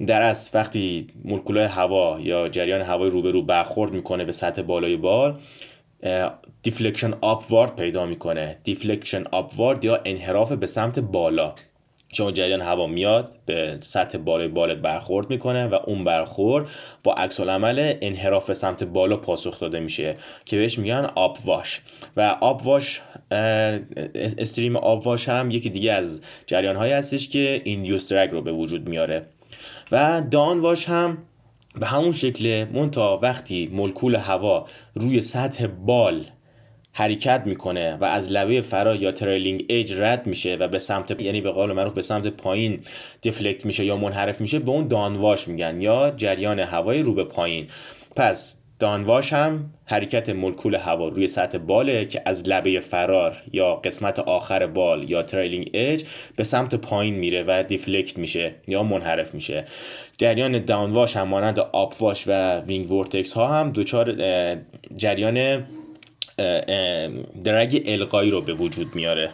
در 0.07 0.21
اصل 0.21 0.51
وقتی 0.53 1.07
مولکولای 1.23 1.65
هوا 1.65 2.19
یا 2.19 2.49
جریان 2.49 2.81
هوای 2.81 3.09
روبرو 3.09 3.41
برخورد 3.41 3.91
می‌کنه 3.91 4.25
به 4.25 4.31
سطح 4.31 4.61
بالای 4.61 4.97
بال 4.97 5.39
deflection 6.63 7.13
upward 7.21 7.75
پیدا 7.75 8.05
می‌کنه. 8.05 8.57
deflection 8.63 9.23
upward 9.31 9.85
یا 9.85 10.01
انحراف 10.05 10.51
به 10.51 10.65
سمت 10.65 10.99
بالا. 10.99 11.53
چون 12.15 12.33
جریان 12.33 12.61
هوا 12.61 12.87
میاد 12.87 13.31
به 13.45 13.79
سطح 13.83 14.17
بالای 14.17 14.47
بالت 14.47 14.77
برخورد 14.77 15.29
می‌کنه 15.29 15.67
و 15.67 15.75
اون 15.85 16.03
برخورد 16.03 16.69
با 17.03 17.13
عکس 17.13 17.39
العمل 17.39 17.93
انحراف 18.01 18.53
سمت 18.53 18.83
بالا 18.83 19.17
پاسخ 19.17 19.59
داده 19.59 19.79
میشه 19.79 20.15
که 20.45 20.57
بهش 20.57 20.79
میگن 20.79 21.07
upwash. 21.15 21.81
و 22.17 22.37
upwash 22.41 23.01
stream 24.37 24.75
upwash 24.75 25.29
هم 25.29 25.51
یکی 25.51 25.69
دیگه 25.69 25.91
از 25.91 26.21
جریان 26.47 26.75
هایی 26.75 26.93
هستش 26.93 27.29
که 27.29 27.61
induced 27.63 28.07
drag 28.07 28.31
رو 28.31 28.41
به 28.41 28.51
وجود 28.51 28.89
میاره. 28.89 29.25
و 29.91 30.23
downwash 30.31 30.89
هم 30.89 31.17
به 31.79 31.85
همون 31.85 32.11
شکل 32.11 32.65
منتها 32.73 33.19
وقتی 33.21 33.69
مولکول 33.73 34.15
هوا 34.15 34.67
روی 34.95 35.21
سطح 35.21 35.67
بال 35.67 36.25
حرکت 36.97 37.41
می‌کنه 37.45 37.95
و 37.95 38.03
از 38.03 38.31
لبه 38.31 38.61
فرار 38.61 38.95
یا 38.95 39.11
trailing 39.11 39.65
edge 39.69 39.93
رد 39.93 40.27
میشه 40.27 40.55
و 40.55 40.67
به 40.67 40.79
سمت 40.79 41.21
یعنی 41.21 41.41
به 41.41 41.51
قول 41.51 41.73
معروف 41.73 41.93
به 41.93 42.01
سمت 42.01 42.27
پایین 42.27 42.79
deflect 43.21 43.65
میشه 43.65 43.85
یا 43.85 43.97
منحرف 43.97 44.41
میشه 44.41 44.59
به 44.59 44.71
اون 44.71 44.87
downwash 44.87 45.47
میگن 45.47 45.81
یا 45.81 46.13
جریان 46.17 46.59
هوای 46.59 47.01
رو 47.01 47.13
به 47.13 47.23
پایین. 47.23 47.67
پس 48.15 48.57
downwash 48.79 49.33
هم 49.33 49.69
حرکت 49.85 50.29
مولکول 50.29 50.75
هوا 50.75 51.07
روی 51.07 51.27
سطح 51.27 51.57
باله 51.57 52.05
که 52.05 52.21
از 52.25 52.49
لبه 52.49 52.79
فرار 52.79 53.43
یا 53.53 53.75
قسمت 53.75 54.19
آخر 54.19 54.67
بال 54.67 55.09
یا 55.09 55.23
trailing 55.23 55.69
edge 55.73 56.03
به 56.35 56.43
سمت 56.43 56.75
پایین 56.75 57.15
میره 57.15 57.43
و 57.47 57.63
deflect 57.67 58.17
میشه 58.17 58.55
یا 58.67 58.83
منحرف 58.83 59.33
میشه. 59.33 59.65
جریان 60.17 60.65
downwash 60.65 61.17
هم 61.17 61.27
مانند 61.27 61.59
upwash 61.59 62.23
و 62.27 62.59
wing 62.59 62.91
vortex 62.91 63.33
ها 63.33 63.47
هم 63.47 63.71
دوچار 63.71 64.15
جریان 64.97 65.65
drag 67.43 67.83
القایی 67.85 68.31
رو 68.31 68.41
به 68.41 68.53
وجود 68.53 68.95
میاره. 68.95 69.31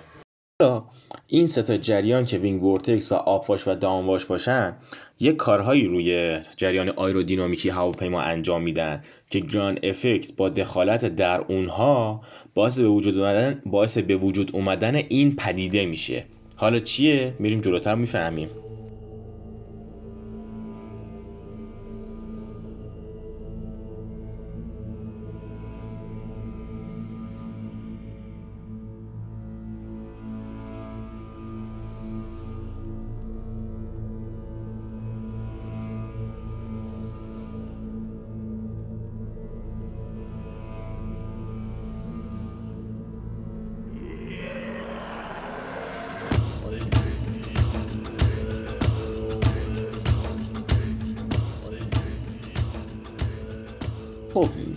این 1.27 1.47
ستا 1.47 1.77
جریان 1.77 2.25
که 2.25 2.37
wing 2.37 2.63
vortex 2.63 3.11
و 3.11 3.15
upwash 3.15 3.67
و 3.67 3.75
downwash 3.75 4.25
باشن 4.25 4.75
یک 5.19 5.35
کارهایی 5.35 5.87
روی 5.87 6.39
جریان 6.57 6.89
آیرودینامیکی 6.89 7.69
هواپیما 7.69 8.21
انجام 8.21 8.61
میدن 8.63 9.01
که 9.29 9.39
گران 9.39 9.79
افکت 9.83 10.35
با 10.35 10.49
دخالت 10.49 11.05
در 11.05 11.41
اونها 11.41 12.21
باعث 12.53 12.79
به 12.79 12.87
وجود 12.87 13.17
اومدن 13.17 13.61
باعث 13.65 13.97
به 13.97 14.15
وجود 14.15 14.49
اومدن 14.53 14.95
این 14.95 15.35
پدیده 15.35 15.85
میشه. 15.85 16.25
حالا 16.55 16.79
چیه؟ 16.79 17.33
میریم 17.39 17.61
جلوتر 17.61 17.95
می‌فهمیم. 17.95 18.49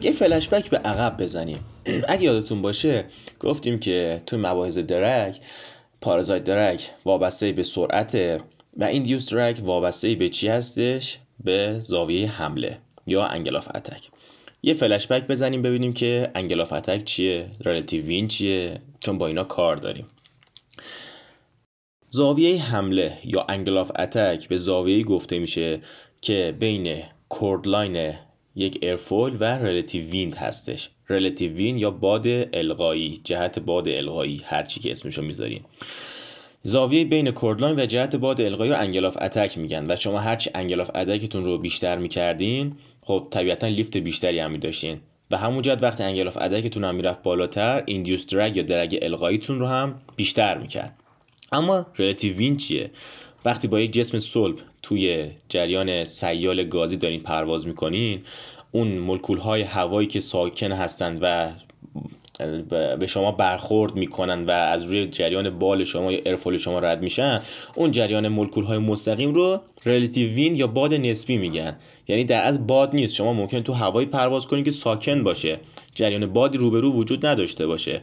یه 0.05 0.13
فلشبک 0.13 0.71
به 0.71 0.79
عقب 0.79 1.23
بزنیم. 1.23 1.59
اگه 2.09 2.23
یادتون 2.23 2.63
باشه 2.63 3.05
گفتیم 3.41 3.79
که 3.79 4.23
توی 4.27 4.39
مباحث 4.39 4.79
drag، 4.79 5.41
parasite 6.01 6.45
drag 6.45 6.91
وابسته 7.05 7.53
به 7.53 7.63
سرعت 7.63 8.41
و 8.77 8.85
induced 8.85 9.33
drag 9.33 9.61
وابسته 9.63 10.15
به 10.15 10.29
چی 10.29 10.49
هستش؟ 10.49 11.19
به 11.45 11.77
زاویه 11.81 12.31
حمله 12.31 12.79
یا 13.07 13.25
angle 13.25 13.57
of 13.57 13.69
attack 13.75 14.09
یه 14.63 14.75
فلشبک 14.75 15.27
بزنیم 15.27 15.63
ببینیم 15.63 15.93
که 15.93 16.31
angle 16.35 16.61
of 16.61 16.73
attack 16.73 17.05
چیه 17.05 17.51
relative 17.65 18.05
wind 18.05 18.29
چیه 18.29 18.81
چون 19.01 19.19
با 19.19 19.27
اینا 19.27 19.45
کار 19.45 19.77
داریم. 19.77 20.07
زاویه 22.09 22.63
حمله 22.63 23.19
یا 23.25 23.47
angle 23.49 23.79
of 23.79 23.93
attack 23.99 24.49
به 24.49 24.57
زاویه 24.57 25.05
گفته 25.05 25.39
میشه 25.39 25.81
که 26.21 26.57
بین 26.59 27.03
chord 27.29 27.77
line 27.77 28.15
یک 28.57 28.79
airfoil 28.83 29.37
و 29.41 29.45
relative 29.45 30.05
wind 30.11 30.35
هستش. 30.35 30.91
relative 31.09 31.53
wind 31.53 31.81
یا 31.81 31.91
باد 31.91 32.27
القایی 32.53 33.21
جهت 33.25 33.59
باد 33.59 33.89
القایی 33.89 34.43
هر 34.45 34.63
چی 34.63 34.81
که 34.81 34.93
اسمشو 34.93 35.23
می‌ذاریم. 35.23 35.65
زاویه 36.63 37.05
بین 37.05 37.31
chord 37.31 37.59
line 37.59 37.81
و 37.81 37.87
جهت 37.87 38.17
باد 38.17 38.41
القایی 38.41 38.71
رو 38.71 38.79
angle 38.79 39.05
of 39.05 39.17
attack 39.23 39.59
میگن 39.59 39.91
و 39.91 39.97
شما 39.97 40.19
هرچی 40.19 40.51
angle 40.55 40.81
of 40.81 40.91
attack 40.95 41.28
تون 41.28 41.45
رو 41.45 41.59
بیشتر 41.59 41.99
می‌کردین 41.99 42.77
خب 43.01 43.29
طبیعتا 43.31 43.69
lift 43.69 43.97
بیشتری 43.97 44.39
هم 44.39 44.51
می‌داشتین. 44.51 45.01
و 45.31 45.37
همون 45.37 45.63
جهت 45.63 45.83
وقتی 45.83 46.03
angle 46.05 46.29
of 46.29 46.37
attack 46.37 46.69
تون 46.69 46.85
هم 46.85 46.95
می‌رفت 46.95 47.23
بالاتر 47.23 47.83
induced 47.87 48.27
drag 48.27 48.57
یا 48.57 48.63
drag 48.63 48.99
القاییتون 49.03 49.61
رو 49.61 49.67
هم 49.67 50.01
بیشتر 50.17 50.59
می‌کرد. 50.59 50.97
اما 51.53 51.87
relative 51.99 52.37
wind 52.37 52.57
چیه؟ 52.57 52.91
وقتی 53.45 53.69
با 53.69 53.81
یک 53.81 53.93
جسم 53.93 54.19
صلب 54.19 54.57
توی 54.83 55.27
جریان 55.49 56.05
سیال 56.05 56.65
گازی 56.65 56.97
دارین 56.97 57.21
پرواز 57.21 57.67
می‌کنین 57.67 58.21
اون 58.73 58.89
ملکول 58.89 59.39
های 59.39 59.63
هوایی 59.63 60.09
که 60.09 60.21
ساکن 60.21 60.73
هستند 60.73 61.19
و 61.23 61.53
به 62.99 63.07
شما 63.07 63.33
برخورد 63.33 63.95
می‌کنن 63.95 64.45
و 64.45 64.51
از 64.51 64.85
روی 64.85 65.07
جریان 65.07 65.59
بال 65.59 65.85
شما 65.85 66.13
یا 66.13 66.21
airfoil 66.27 66.57
شما 66.57 66.79
رد 66.79 67.03
میشن 67.03 67.43
اون 67.75 67.91
جریان 67.91 68.29
مولکول 68.29 68.65
های 68.65 68.79
مستقیم 68.79 69.35
رو 69.35 69.61
relative 69.85 70.35
wind 70.35 70.57
یا 70.57 70.67
باد 70.67 70.95
نسبی 70.95 71.37
میگن. 71.37 71.77
یعنی 72.09 72.25
در 72.25 72.47
از 72.47 72.67
باد 72.67 72.95
نیست. 72.95 73.15
شما 73.15 73.33
ممکن 73.33 73.63
تو 73.63 73.73
هوایی 73.73 74.07
پرواز 74.07 74.47
کنید 74.47 74.65
که 74.65 74.71
ساکن 74.71 75.25
باشه. 75.25 75.61
جریان 75.95 76.27
بادی 76.27 76.59
روبرو 76.59 76.93
وجود 76.93 77.27
نداشته 77.27 77.67
باشه. 77.67 78.03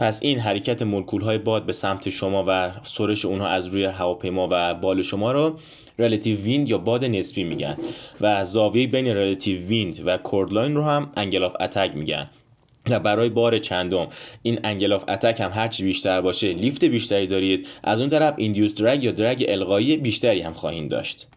پس 0.00 0.22
این 0.22 0.38
حرکت 0.38 0.82
مولکول 0.82 1.22
های 1.22 1.38
باد 1.38 1.66
به 1.66 1.72
سمت 1.72 2.08
شما 2.08 2.44
و 2.48 2.72
سُرِش 2.82 3.24
اونها 3.24 3.46
از 3.46 3.66
روی 3.66 3.84
هواپیما 3.84 4.48
و 4.50 4.74
بال 4.74 5.02
شما 5.02 5.32
رو 5.32 5.58
relative 5.98 6.38
wind 6.38 6.68
یا 6.68 6.78
باد 6.78 7.04
نسبی 7.04 7.44
میگن 7.44 7.76
و 8.20 8.44
زاویه 8.44 8.86
بین 8.86 9.06
relative 9.06 9.60
wind 9.60 10.02
و 10.04 10.16
chord 10.16 10.48
line 10.48 10.74
رو 10.74 10.82
هم 10.82 11.10
angle 11.16 11.44
of 11.44 11.56
attack 11.60 11.92
میگن 11.94 12.30
و 12.90 13.00
برای 13.00 13.28
بار 13.28 13.58
چندم 13.58 14.08
این 14.42 14.60
angle 14.64 14.92
of 14.92 15.04
attack 15.08 15.40
هم 15.40 15.50
هرچی 15.54 15.84
بیشتر 15.84 16.20
باشه 16.20 16.52
lift 16.52 16.84
بیشتری 16.84 17.26
دارید 17.26 17.66
از 17.84 18.00
اون 18.00 18.08
طرف 18.08 18.34
induced 18.36 18.74
drag 18.74 19.04
یا 19.04 19.12
drag 19.12 19.44
القایی 19.48 19.96
بیشتری 19.96 20.40
هم 20.40 20.52
خواهید 20.52 20.88
داشت. 20.88 21.28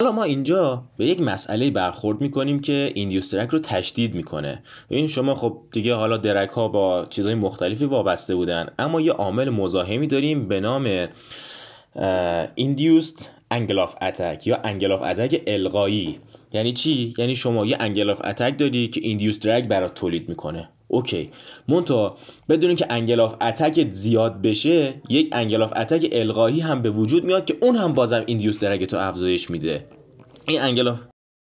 حالا 0.00 0.12
ما 0.12 0.22
اینجا 0.22 0.84
به 0.96 1.06
یک 1.06 1.20
مسئله 1.20 1.70
برخورد 1.70 2.20
می‌کنیم 2.20 2.60
که 2.60 2.92
induced 2.94 3.34
drag 3.34 3.48
رو 3.50 3.58
تشدید 3.58 4.14
می‌کنه. 4.14 4.62
این 4.88 5.08
شما 5.08 5.34
خب 5.34 5.58
دیگه 5.72 5.94
حالا 5.94 6.16
drag 6.16 6.50
ها 6.50 6.68
با 6.68 7.06
چیزهای 7.10 7.34
مختلفی 7.34 7.84
وابسته 7.84 8.34
بودن 8.34 8.66
اما 8.78 9.00
یه 9.00 9.12
عامل 9.12 9.50
مزاحمی 9.50 10.06
داریم 10.06 10.48
به 10.48 10.60
نام 10.60 11.08
induced 12.54 13.30
angle 13.50 13.78
of 13.78 13.94
attack 14.02 14.46
یا 14.46 14.56
angle 14.64 14.92
of 14.92 15.02
attack 15.02 15.42
القایی 15.46 16.18
یعنی 16.52 16.72
چی؟ 16.72 17.14
یعنی 17.18 17.36
شما 17.36 17.66
یه 17.66 17.76
angle 17.80 18.10
of 18.10 18.20
attack 18.24 18.58
داری 18.58 18.88
که 18.88 19.00
induced 19.04 19.40
drag 19.40 19.68
برات 19.68 19.94
تولید 19.94 20.28
می‌کنه. 20.28 20.68
okay. 20.90 21.30
منتها 21.68 22.16
بدونین 22.48 22.76
که 22.76 22.86
angle 22.90 23.20
of 23.20 23.36
attack 23.40 23.92
زیاد 23.92 24.42
بشه 24.42 24.94
یک 25.08 25.28
angle 25.32 25.62
of 25.62 25.72
attack 25.76 26.08
القایی 26.12 26.60
هم 26.60 26.82
به 26.82 26.90
وجود 26.90 27.24
میاد 27.24 27.44
که 27.44 27.56
اون 27.60 27.76
هم 27.76 27.92
بازم 27.92 28.22
induced 28.26 28.58
drag 28.58 28.84
تو 28.84 28.96
افزایش 28.96 29.50
میده. 29.50 29.86
این 30.48 30.60
angle 30.60 30.92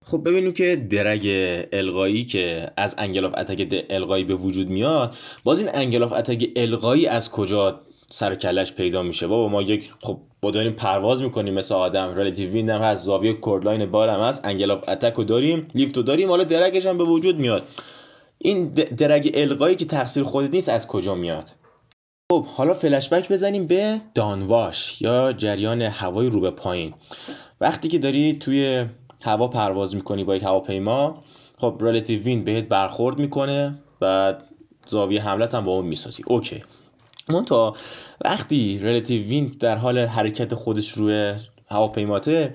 خب 0.06 0.28
ببینیم 0.28 0.52
که 0.52 0.86
drag 0.90 1.28
القایی 1.72 2.24
که 2.24 2.70
از 2.76 2.94
angle 2.98 3.24
of 3.24 3.32
attack 3.38 3.84
القایی 3.90 4.24
به 4.24 4.34
وجود 4.34 4.68
میاد 4.68 5.14
باز 5.44 5.58
این 5.58 5.68
angle 5.74 6.02
of 6.02 6.12
attack 6.12 6.48
القایی 6.56 7.06
از 7.06 7.30
کجا 7.30 7.80
سر 8.08 8.34
و 8.34 8.39
کله‌ش 8.39 8.72
پیدا 8.72 9.02
میشه؟ 9.02 9.26
بابا 9.26 9.48
ما 9.48 9.62
یک 9.62 9.92
خب 10.00 10.20
با 10.42 10.50
داریم 10.50 10.72
پرواز 10.72 11.22
می‌کنیم 11.22 11.54
مثل 11.54 11.74
آدم. 11.74 12.14
relative 12.16 12.50
wind 12.50 12.70
هم 12.70 12.80
هست 12.80 13.04
زاویه 13.04 13.32
chord 13.32 13.62
line 13.62 13.86
بال 13.86 14.08
هم 14.08 14.20
هست 14.20 14.40
angle 14.44 14.70
of 14.70 14.88
attack 14.88 15.14
رو 15.14 15.24
داریم 15.24 15.68
lift 15.74 15.96
رو 15.96 16.02
داریم 16.02 16.28
حالا 16.28 16.44
drag 16.44 16.72
ش 16.72 16.86
هم 16.86 16.98
به 16.98 17.04
وجود 17.04 17.38
میاد. 17.38 17.62
این 18.44 18.68
drag 18.96 19.30
القایی 19.34 19.76
که 19.76 19.84
تقصیر 19.84 20.24
خودت 20.24 20.54
نیست 20.54 20.68
از 20.68 20.86
کجا 20.86 21.14
میاد؟ 21.14 21.50
خب 22.32 22.46
حالا 22.46 22.74
فلشبک 22.74 23.32
بزنیم 23.32 23.66
به 23.66 24.00
downwash 24.14 25.02
یا 25.02 25.32
جریان 25.32 25.82
هوای 25.82 26.30
رو 26.30 26.40
به 26.40 26.50
پایین. 26.50 26.94
وقتی 27.60 27.88
که 27.88 27.98
داری 27.98 28.32
توی 28.36 28.86
هوا 29.22 29.48
پرواز 29.48 29.94
می‌کنی 29.94 30.24
با 30.24 30.36
یک 30.36 30.42
هواپیما 30.42 31.24
خب 31.58 31.78
relative 31.80 32.22
wind 32.22 32.44
بهت 32.44 32.64
برخورد 32.64 33.18
می‌کنه 33.18 33.78
و 34.00 34.34
زاویه 34.86 35.22
حملت 35.22 35.54
هم 35.54 35.64
با 35.64 35.72
اون 35.72 35.86
می‌سازی. 35.86 36.22
okay. 36.26 36.62
منتها 37.28 37.76
وقتی 38.24 38.78
relative 38.82 39.22
wind 39.22 39.58
در 39.58 39.76
حال 39.76 39.98
حرکت 39.98 40.54
خودش 40.54 40.92
روی 40.92 41.34
هواپیماته 41.66 42.54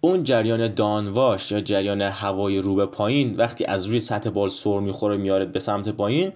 اون 0.00 0.24
جریان 0.24 0.74
downwash 0.74 1.52
یا 1.52 1.60
جریان 1.60 2.02
هوای 2.02 2.58
رو 2.58 2.74
به 2.74 2.86
پایین 2.86 3.36
وقتی 3.36 3.64
از 3.64 3.86
روی 3.86 4.00
سطح 4.00 4.30
بال 4.30 4.48
سر 4.48 4.80
می‌خوره 4.80 5.16
میاره 5.16 5.44
به 5.44 5.60
سمت 5.60 5.88
پایین 5.88 6.32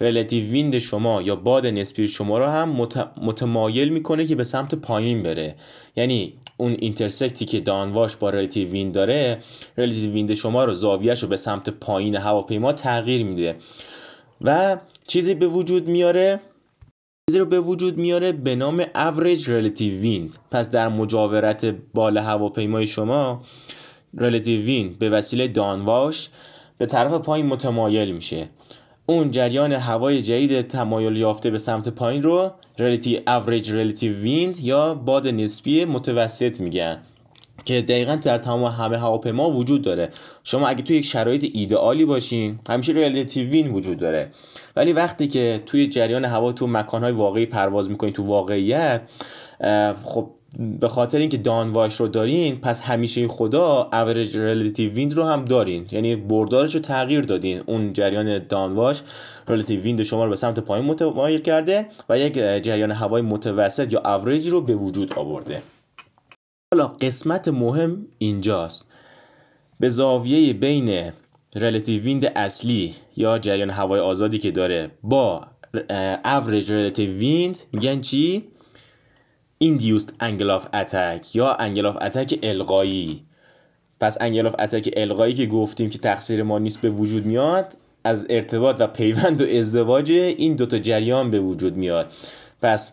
relative 0.00 0.50
wind 0.50 0.78
شما 0.78 1.22
یا 1.22 1.36
باد 1.36 1.66
نسبی 1.66 2.08
شما 2.08 2.38
رو 2.38 2.46
هم 2.46 2.88
متمایل 3.22 3.88
می‌کنه 3.88 4.26
که 4.26 4.34
به 4.34 4.44
سمت 4.44 4.74
پایین 4.74 5.22
بره. 5.22 5.54
یعنی 5.96 6.34
اون 6.56 6.76
intersect 6.78 7.37
ی 7.37 7.44
که 7.44 7.60
downwash 7.60 8.16
با 8.16 8.30
relative 8.30 8.68
wind 8.68 8.94
داره 8.94 9.38
relative 9.76 10.12
wind 10.12 10.34
شما 10.34 10.64
رو 10.64 10.74
زاویهش 10.74 11.22
رو 11.22 11.28
به 11.28 11.36
سمت 11.36 11.70
پایین 11.70 12.16
هواپیما 12.16 12.72
تغییر 12.72 13.24
میده. 13.24 13.56
و 14.40 14.76
چیزی 15.06 15.34
به 15.34 15.46
وجود 15.46 15.88
میاره 15.88 16.40
چیزی 17.30 17.38
رو 17.38 17.46
به 17.46 17.60
وجود 17.60 17.98
میاره 17.98 18.32
به 18.32 18.56
نام 18.56 18.82
average 18.82 19.42
relative 19.44 20.04
wind. 20.04 20.38
پس 20.50 20.70
در 20.70 20.88
مجاورت 20.88 21.64
بال 21.94 22.18
هواپیمای 22.18 22.86
شما 22.86 23.42
relative 24.16 24.66
wind 24.68 24.98
به 24.98 25.10
وسیله 25.10 25.48
downwash 25.48 26.28
به 26.78 26.86
طرف 26.86 27.12
پایین 27.12 27.46
متمایل 27.46 28.12
میشه. 28.12 28.48
اون 29.06 29.30
جریان 29.30 29.72
هوای 29.72 30.22
جدید 30.22 30.60
تمایل 30.60 31.16
یافته 31.16 31.50
به 31.50 31.58
سمت 31.58 31.88
پایین 31.88 32.22
رو 32.22 32.50
relative 32.78 33.20
average 33.28 33.66
relative 33.66 34.24
wind 34.24 34.60
یا 34.60 34.94
باد 34.94 35.28
نسبی 35.28 35.84
متوسط 35.84 36.60
میگن. 36.60 36.98
که 37.66 37.82
دقیقا 37.82 38.16
در 38.16 38.38
تمام 38.38 38.64
همه 38.64 38.98
هواپیما 38.98 39.50
وجود 39.50 39.82
داره. 39.82 40.08
شما 40.44 40.68
اگه 40.68 40.82
توی 40.82 40.96
یک 40.96 41.04
شرایط 41.04 41.50
ایدئالی 41.54 42.04
باشین 42.04 42.58
همیشه 42.68 42.92
relative 42.92 43.48
wind 43.48 43.68
وجود 43.68 43.98
داره. 43.98 44.30
ولی 44.76 44.92
وقتی 44.92 45.28
که 45.28 45.62
توی 45.66 45.86
جریان 45.86 46.24
هوا 46.24 46.52
تو 46.52 46.66
مکانهای 46.66 47.12
واقعی 47.12 47.46
پرواز 47.46 47.90
می‌کنین 47.90 48.12
تو 48.12 48.22
واقعیت 48.22 49.02
خب 50.02 50.30
به 50.80 50.88
خاطر 50.88 51.18
اینکه 51.18 51.36
downwash 51.36 51.94
رو 51.94 52.08
دارین 52.08 52.60
پس 52.60 52.80
همیشه 52.80 53.28
خدا 53.28 53.88
average 53.92 54.36
relative 54.36 54.92
wind 54.92 55.12
رو 55.12 55.24
هم 55.24 55.44
دارین. 55.44 55.86
یعنی 55.90 56.16
بردارش 56.16 56.74
رو 56.74 56.80
تغییر 56.80 57.20
دادین. 57.20 57.62
اون 57.66 57.92
جریان 57.92 58.38
downwash 58.48 59.02
relative 59.48 59.80
wind 59.80 60.02
شما 60.02 60.24
رو 60.24 60.30
به 60.30 60.36
سمت 60.36 60.60
پایین 60.60 60.86
متمایل 60.86 61.40
کرده 61.40 61.86
و 62.08 62.18
یک 62.18 62.34
جریان 62.34 62.90
هوای 62.90 63.22
متوسط 63.22 63.92
یا 63.92 64.00
اوریج 64.00 64.48
رو 64.48 64.60
به 64.60 64.74
وجود 64.74 65.12
آورده. 65.12 65.62
حالا 66.74 66.86
قسمت 66.86 67.48
مهم 67.48 68.06
اینجاست. 68.18 68.88
به 69.80 69.88
زاویه 69.88 70.52
بین 70.52 71.12
relative 71.54 72.02
wind 72.02 72.24
اصلی 72.24 72.94
یا 73.16 73.38
جریان 73.38 73.70
هوای 73.70 74.00
آزادی 74.00 74.38
که 74.38 74.50
داره 74.50 74.90
با 75.02 75.46
average 76.24 76.72
relative 76.72 77.10
wind 77.10 77.58
میگن 77.72 78.00
چی؟ 78.00 78.44
induced 79.64 80.08
angle 80.22 80.60
of 80.60 80.64
attack 80.76 81.34
یا 81.34 81.54
angle 81.54 81.86
of 81.86 81.96
attack 82.02 82.38
القایی 82.42 83.26
پس 84.00 84.18
angle 84.20 84.46
of 84.46 84.54
attack 84.58 84.90
القایی 84.96 85.34
که 85.34 85.46
گفتیم 85.46 85.90
که 85.90 85.98
تقصیر 85.98 86.42
ما 86.42 86.58
نیست 86.58 86.80
به 86.80 86.90
وجود 86.90 87.26
میاد 87.26 87.76
از 88.04 88.26
ارتباط 88.30 88.76
و 88.80 88.86
پیوند 88.86 89.40
و 89.40 89.44
ازدواج 89.44 90.12
این 90.12 90.56
دوتا 90.56 90.78
جریان 90.78 91.30
به 91.30 91.40
وجود 91.40 91.76
میاد. 91.76 92.12
پس 92.62 92.92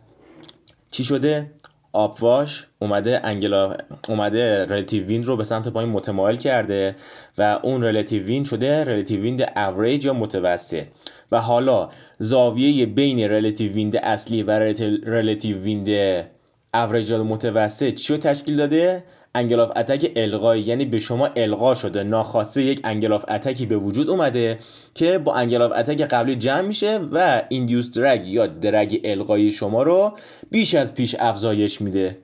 چی 0.92 1.04
شده؟ 1.04 1.52
upwash 1.94 2.68
اومده 2.80 3.22
انگلا 3.24 3.78
اومده 4.10 4.66
relative 4.66 5.04
wind 5.04 5.26
رو 5.26 5.38
به 5.38 5.44
سمت 5.44 5.68
پایین 5.68 5.92
متمایل 5.92 6.38
کرده 6.38 6.96
و 7.38 7.60
اون 7.64 7.84
relative 7.84 8.24
wind 8.24 8.46
شده 8.46 8.84
relative 8.84 9.22
wind 9.22 9.42
average 9.56 10.06
یا 10.06 10.14
متوسط. 10.14 10.88
و 11.32 11.40
حالا 11.40 11.90
زاویه 12.20 12.86
بین 12.86 13.20
relative 13.20 13.72
wind 13.72 13.96
اصلی 13.96 14.44
و 14.44 14.52
relative 15.06 15.58
wind 15.58 15.90
average 16.74 17.14
متوسط 17.14 17.94
چی 17.94 18.18
تشکیل 18.18 18.56
داده؟ 18.56 19.04
angle 19.36 19.60
of 19.60 19.72
attack 19.76 20.12
القایی 20.16 20.64
یعنی 20.64 20.86
به 20.86 21.00
شما 21.00 21.30
القا 21.36 21.76
شده. 21.76 22.04
ناخواسته 22.04 22.64
یک 22.64 22.82
angle 22.84 23.14
of 23.14 23.26
attack 23.28 23.60
ی 23.60 23.66
به 23.66 23.78
وجود 23.78 24.10
اومده 24.10 24.60
که 24.94 25.18
با 25.18 25.36
angle 25.36 25.62
of 25.62 25.72
attack 25.72 26.02
قبلی 26.02 26.36
جمع 26.36 26.62
میشه 26.62 26.98
و 26.98 27.44
induced 27.50 27.92
drag 27.92 28.28
یا 28.28 28.48
drag 28.48 29.02
القایی 29.04 29.52
شما 29.52 29.84
رو 29.84 30.18
بیش 30.52 30.76
از 30.76 30.94
پیش 30.94 31.16
افزایش 31.20 31.82
میده. 31.82 32.18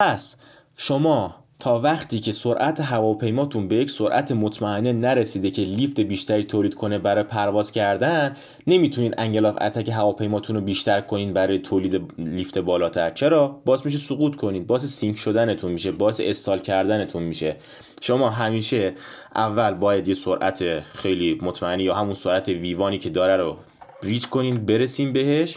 پس 0.00 0.36
شما 0.76 1.43
تا 1.64 1.78
وقتی 1.78 2.20
که 2.20 2.32
سرعت 2.32 2.80
هواپیماتون 2.80 3.68
به 3.68 3.76
یک 3.76 3.90
سرعت 3.90 4.32
مطمئنه 4.32 4.92
نرسیده 4.92 5.50
که 5.50 5.62
lift 5.62 6.00
بیشتری 6.00 6.44
تولید 6.44 6.74
کنه 6.74 6.98
برای 6.98 7.24
پرواز 7.24 7.72
کردن 7.72 8.36
نمی‌تونید 8.66 9.14
angle 9.18 9.46
of 9.46 9.56
attack 9.60 9.88
هواپیماتون 9.88 10.56
رو 10.56 10.62
بیشتر 10.62 11.00
کنین 11.00 11.32
برای 11.32 11.58
تولید 11.58 12.12
lift 12.18 12.58
بالاتر. 12.58 13.10
چرا؟ 13.10 13.62
باعث 13.64 13.86
میشه 13.86 13.98
سقوط 13.98 14.36
کنید 14.36 14.66
باعث 14.66 14.84
سینک 14.84 15.16
شدنتون 15.16 15.72
میشه 15.72 15.92
باعث 15.92 16.20
stall 16.24 16.58
کردنتون 16.58 17.22
میشه. 17.22 17.56
شما 18.00 18.30
همیشه 18.30 18.94
اول 19.34 19.74
باید 19.74 20.08
یه 20.08 20.14
سرعت 20.14 20.80
خیلی 20.80 21.38
مطمئنی 21.42 21.82
یا 21.82 21.94
همون 21.94 22.14
سرعت 22.14 22.48
V1 22.48 22.81
ی 22.81 22.98
که 22.98 23.10
داره 23.10 23.36
رو 23.36 23.56
reach 24.02 24.28
کنین 24.28 24.66
برسیم 24.66 25.12
بهش 25.12 25.56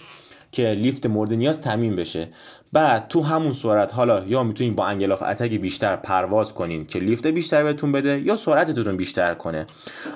که 0.51 0.71
lift 0.71 1.05
مورد 1.05 1.33
نیاز 1.33 1.61
تامین 1.61 1.95
بشه. 1.95 2.29
بعد 2.73 3.07
تو 3.07 3.21
همون 3.21 3.51
سرعت 3.51 3.93
حالا 3.93 4.23
یا 4.25 4.43
می‌تونین 4.43 4.75
با 4.75 4.85
angle 4.85 5.11
of 5.11 5.23
attack 5.23 5.53
بیشتر 5.53 5.95
پرواز 5.95 6.53
کنین 6.53 6.85
که 6.85 6.99
lift 6.99 7.27
بیشتر 7.27 7.63
بهتون 7.63 7.91
بده 7.91 8.19
یا 8.19 8.35
سرعتتون 8.35 8.97
بیشتر 8.97 9.33
کنه. 9.33 9.67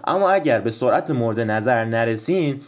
اما 0.07 0.29
اگر 0.29 0.59
به 0.59 0.71
سرعت 0.71 1.11
مورد 1.11 1.39
نظر 1.39 1.85
نرسین 1.85 2.61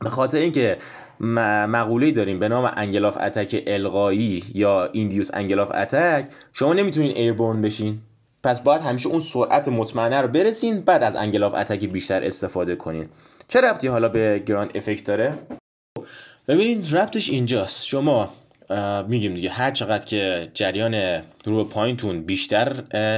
به 0.00 0.10
خاطر 0.10 0.38
اینکه 0.38 0.78
مقوله 1.20 2.10
داریم 2.10 2.38
به 2.38 2.48
نام 2.48 2.70
angle 2.76 3.04
of 3.04 3.16
attack 3.20 3.62
القایی 3.66 4.44
یا 4.54 4.84
induced 4.84 5.30
angle 5.34 5.60
of 5.60 5.70
attack 5.74 6.28
شما 6.52 6.72
نمی‌تونین 6.72 7.10
airborne 7.10 7.62
بشین. 7.62 7.98
پس 8.44 8.60
باید 8.60 8.82
همیشه 8.82 9.08
اون 9.08 9.18
سرعت 9.18 9.68
مطمئنه 9.68 10.20
رو 10.20 10.28
برسین 10.28 10.80
بعد 10.80 11.02
از 11.02 11.16
angle 11.16 11.44
of 11.44 11.54
attack 11.54 11.84
بیشتر 11.84 12.24
استفاده 12.24 12.76
کنین. 12.76 13.08
چه 13.48 13.60
ربطی 13.60 13.88
حالا 13.88 14.08
به 14.08 14.42
ground 14.46 14.70
effect 14.74 15.06
داره؟ 15.06 15.38
ببینید 16.48 16.96
ربطش 16.96 17.30
اینجاست. 17.30 17.86
شما 17.86 18.30
میگیم 19.08 19.34
دیگه. 19.34 19.50
هر 19.50 19.70
چقدر 19.70 20.04
که 20.04 20.48
جریان 20.54 21.22
رو 21.44 21.64
پایینتون 21.64 22.22
بیشتر 22.22 22.72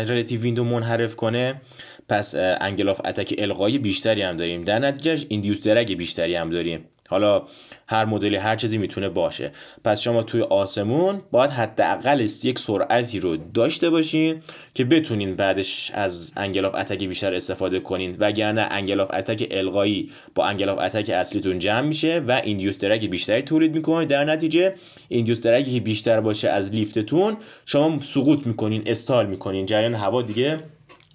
relative 0.04 0.40
wind 0.40 0.60
و 0.60 0.64
منحرف 0.64 1.16
کنه 1.16 1.60
پس 2.08 2.34
angle 2.60 2.88
of 2.88 3.00
attack 3.04 3.34
القایی 3.38 3.78
بیشتری 3.78 4.22
هم 4.22 4.36
داریم. 4.36 4.64
در 4.64 4.78
نتیجهش 4.78 5.26
induced 5.28 5.60
drag 5.60 5.94
بیشتری 5.94 6.34
هم 6.34 6.50
داریم. 6.50 6.84
حالا 7.10 7.42
هر 7.86 8.04
مدلی 8.04 8.36
هر 8.36 8.56
چیزی 8.56 8.78
می‌تونه 8.78 9.08
باشه. 9.08 9.52
پس 9.84 10.00
شما 10.00 10.22
توی 10.22 10.42
آسمون 10.42 11.20
باید 11.30 11.50
حداقل 11.50 12.20
یک 12.20 12.58
سرعتی 12.58 13.20
رو 13.20 13.36
داشته 13.36 13.90
باشین 13.90 14.42
که 14.74 14.84
بتونین 14.84 15.36
بعدش 15.36 15.90
از 15.94 16.32
angle 16.36 16.64
of 16.64 16.74
attack 16.74 17.04
بیشتر 17.04 17.34
استفاده 17.34 17.80
کنین. 17.80 18.16
وگرنه 18.18 18.68
angle 18.70 19.00
of 19.00 19.10
attack 19.14 19.48
القایی 19.50 20.10
با 20.34 20.46
angle 20.46 20.68
of 20.68 20.78
attack 20.78 21.10
اصلیتون 21.10 21.58
جمع 21.58 21.80
میشه 21.80 22.18
و 22.28 22.40
induced 22.44 22.78
drag 22.78 23.06
بیشتری 23.06 23.42
تولید 23.42 23.74
می‌کنه. 23.74 24.06
در 24.06 24.24
نتیجه 24.24 24.74
induced 25.08 25.40
drag 25.40 25.68
ی 25.68 25.74
که 25.74 25.80
بیشتر 25.80 26.20
باشه 26.20 26.48
از 26.48 26.74
lift 26.74 27.10
تون 27.10 27.36
شما 27.66 28.00
سقوط 28.00 28.46
می‌کنین 28.46 28.82
stall 28.86 29.26
می‌کنین. 29.26 29.66
جریان 29.66 29.94
هوا 29.94 30.22
دیگه 30.22 30.60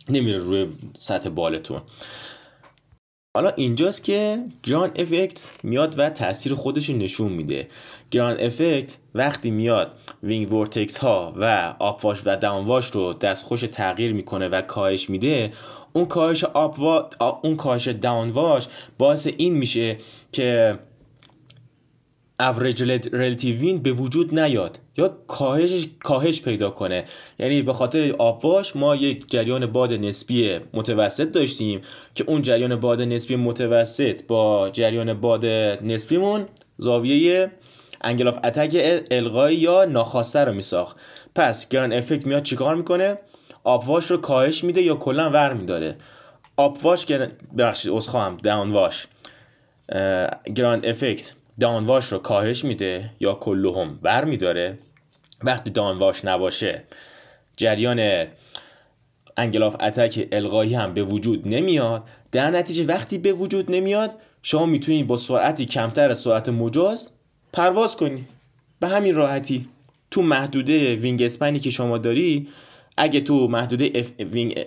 نمیره 0.09 0.37
روی 0.37 0.67
سطح 0.97 1.29
بالتون. 1.29 1.81
حالا 3.37 3.49
اینجاست 3.49 4.03
که 4.03 4.39
ground 4.63 4.91
effect 4.95 5.51
میاد 5.63 5.99
و 5.99 6.09
تاثیر 6.09 6.55
خودش 6.55 6.89
نشون 6.89 7.31
میده. 7.31 7.67
ground 8.11 8.39
effect 8.39 8.97
وقتی 9.15 9.51
میاد 9.51 9.91
wing 10.23 10.53
vortex 10.53 10.97
ها 10.97 11.33
و 11.37 11.75
upwash 11.79 12.21
و 12.25 12.35
downwash 12.35 12.91
رو 12.91 13.13
دستخوش 13.13 13.61
تغییر 13.61 14.13
می‌کنه 14.13 14.47
و 14.47 14.61
کاهش 14.61 15.09
میده 15.09 15.53
اون 15.93 16.05
کاهش 16.05 16.43
up 16.43 16.79
و... 16.79 17.03
اون 17.41 17.55
کاهش 17.55 17.87
downwash 17.87 18.67
باعث 18.97 19.27
این 19.37 19.53
میشه 19.53 19.97
که 20.31 20.79
average 22.39 22.83
relative 23.13 23.77
به 23.77 23.91
وجود 23.91 24.39
نیاد 24.39 24.79
یا 24.97 25.17
کاهش 25.27 25.87
کاهش 26.03 26.41
پیدا 26.41 26.69
کنه. 26.69 27.05
یعنی 27.39 27.61
به 27.61 27.73
خاطر 27.73 28.15
upwash 28.17 28.75
ما 28.75 28.95
یک 28.95 29.29
جریان 29.31 29.65
باد 29.65 29.93
نسبی 29.93 30.59
متوسط 30.73 31.31
داشتیم 31.31 31.81
که 32.15 32.23
اون 32.27 32.41
جریان 32.41 32.75
باد 32.75 33.01
نسبی 33.01 33.35
متوسط 33.35 34.27
با 34.27 34.69
جریان 34.69 35.13
باد 35.13 35.45
نسبیمون 35.85 36.45
زاویه 36.77 37.51
angle 38.01 38.27
of 38.27 38.37
attack 38.43 39.03
القایی 39.11 39.57
یا 39.57 39.85
ناخواسته 39.85 40.39
رو 40.39 40.53
میساخت. 40.53 40.97
پس 41.35 41.69
ground 41.69 41.93
effect 41.93 42.25
میاد 42.27 42.43
چیکار 42.43 42.75
می‌کنه؟ 42.75 43.17
upwash 43.63 44.11
رو 44.11 44.17
کاهش 44.17 44.63
میده 44.63 44.81
یا 44.81 44.95
کلا 44.95 45.29
ور 45.29 45.53
میداره؟ 45.53 45.95
upwash 46.57 47.05
که 47.05 47.27
ببخشید 47.57 47.91
اسخام 47.91 48.37
downwash 48.37 49.07
ground 50.55 50.85
effect 50.85 51.31
downwash 51.59 52.11
رو 52.11 52.17
کاهش 52.17 52.65
میده 52.65 53.09
یا 53.19 53.33
کلهم 53.33 53.99
بر 54.01 54.25
میداره؟ 54.25 54.77
وقتی 55.43 55.69
downwash 55.69 56.25
نباشه 56.25 56.83
جریان 57.57 58.27
angle 59.37 59.64
of 59.64 59.75
attack 59.79 60.27
القایی 60.31 60.75
هم 60.75 60.93
به 60.93 61.03
وجود 61.03 61.53
نمیاد. 61.53 62.03
در 62.31 62.51
نتیجه 62.51 62.85
وقتی 62.85 63.17
به 63.17 63.33
وجود 63.33 63.71
نمیاد 63.71 64.11
شما 64.43 64.65
می‌تونید 64.65 65.07
با 65.07 65.17
سرعتی 65.17 65.65
کمتر 65.65 66.09
از 66.09 66.19
سرعت 66.19 66.49
مجاز 66.49 67.07
پرواز 67.53 67.95
کنی. 67.95 68.25
به 68.79 68.87
همین 68.87 69.15
راحتی. 69.15 69.67
تو 70.11 70.21
محدوده 70.21 70.95
wingspan 70.95 71.21
ی 71.21 71.59
که 71.59 71.69
شما 71.69 71.97
داری 71.97 72.47
اگه 72.97 73.21
تو 73.21 73.47
محدوده 73.47 73.91
of 73.95 74.11
wing 74.19 74.65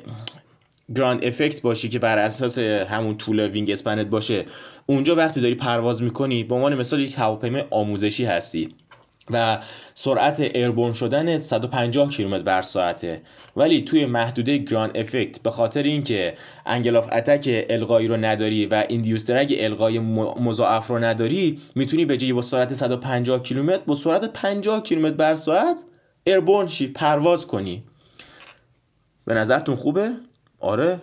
ground 0.95 1.25
effect 1.25 1.63
باشی 1.63 1.89
که 1.89 1.99
بر 1.99 2.19
اساس 2.19 2.59
همون 2.59 3.17
طول 3.17 3.41
wingspan 3.41 3.71
ت 3.71 4.07
باشه. 4.07 4.45
اونجا 4.87 5.15
وقتی 5.15 5.41
داری 5.41 5.55
پرواز 5.55 6.03
می‌کنی 6.03 6.45
به 6.45 6.55
عنوان 6.55 6.75
مثال 6.75 7.01
یک 7.01 7.15
هواپیمای 7.19 7.65
آموزشی 7.71 8.25
هستی 8.25 8.75
و 9.31 9.59
سرعت 9.95 10.41
airborne 10.41 10.93
شدن 10.93 11.39
150 11.39 12.11
کیلومتر 12.11 12.43
بر 12.43 12.63
ساعته. 12.63 13.23
ولی 13.57 13.83
توی 13.83 14.07
محدوده 14.07 14.59
ground 14.59 14.97
effect 14.97 15.43
به 15.43 15.51
خاطر 15.51 15.83
اینکه 15.83 16.35
angle 16.67 16.97
of 16.97 17.09
attack 17.13 17.67
القایی 17.71 18.09
رو 18.09 18.17
نداری 18.17 18.67
و 18.67 18.85
induced 18.89 19.25
drag 19.25 19.57
القای 19.59 19.99
مضاعف 20.41 20.87
رو 20.87 20.99
نداری 20.99 21.61
می‌تونی 21.75 22.05
به 22.05 22.17
جای 22.17 22.33
با 22.33 22.43
سرعت 22.43 22.75
150 22.75 23.43
کیلومتر 23.43 23.83
با 23.87 23.95
سرعت 23.95 24.33
50 24.33 24.83
کیلومتر 24.83 25.17
بر 25.17 25.35
ساعت 25.35 25.83
airborne 26.25 26.67
شی 26.67 26.87
پرواز 26.87 27.47
کنی. 27.47 27.85
به 29.25 29.35
نظرتون 29.35 29.77
خوبه؟ 29.77 30.11
آره 30.61 31.01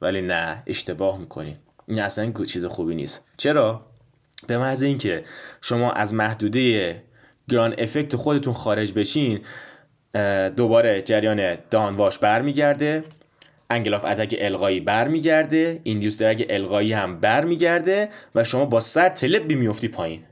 ولی 0.00 0.20
نه 0.20 0.62
اشتباه 0.66 1.18
می‌کنین 1.18 1.56
این 1.86 2.00
اصلا 2.00 2.32
چیز 2.46 2.64
خوبی 2.64 2.94
نیست. 2.94 3.24
چرا؟ 3.36 3.86
به 4.46 4.58
محض 4.58 4.82
اینکه 4.82 5.24
شما 5.60 5.92
از 5.92 6.14
محدوده 6.14 7.02
ground 7.48 7.74
effect 7.78 8.16
خودتون 8.16 8.54
خارج 8.54 8.92
بشین 8.92 9.40
دوباره 10.56 11.02
جریان 11.02 11.56
downwash 11.70 12.18
برمیگرده 12.18 13.04
angle 13.70 13.94
of 13.94 14.04
attack 14.04 14.36
القایی 14.38 14.80
برمیگرده 14.80 15.80
induced 15.82 16.22
drag 16.22 16.46
القایی 16.50 16.92
هم 16.92 17.20
برمیگرده 17.20 18.08
و 18.34 18.44
شما 18.44 18.64
با 18.64 18.80
سر 18.80 19.08
تلپی 19.08 19.54
میفتی 19.54 19.88
پایین. 19.88 20.22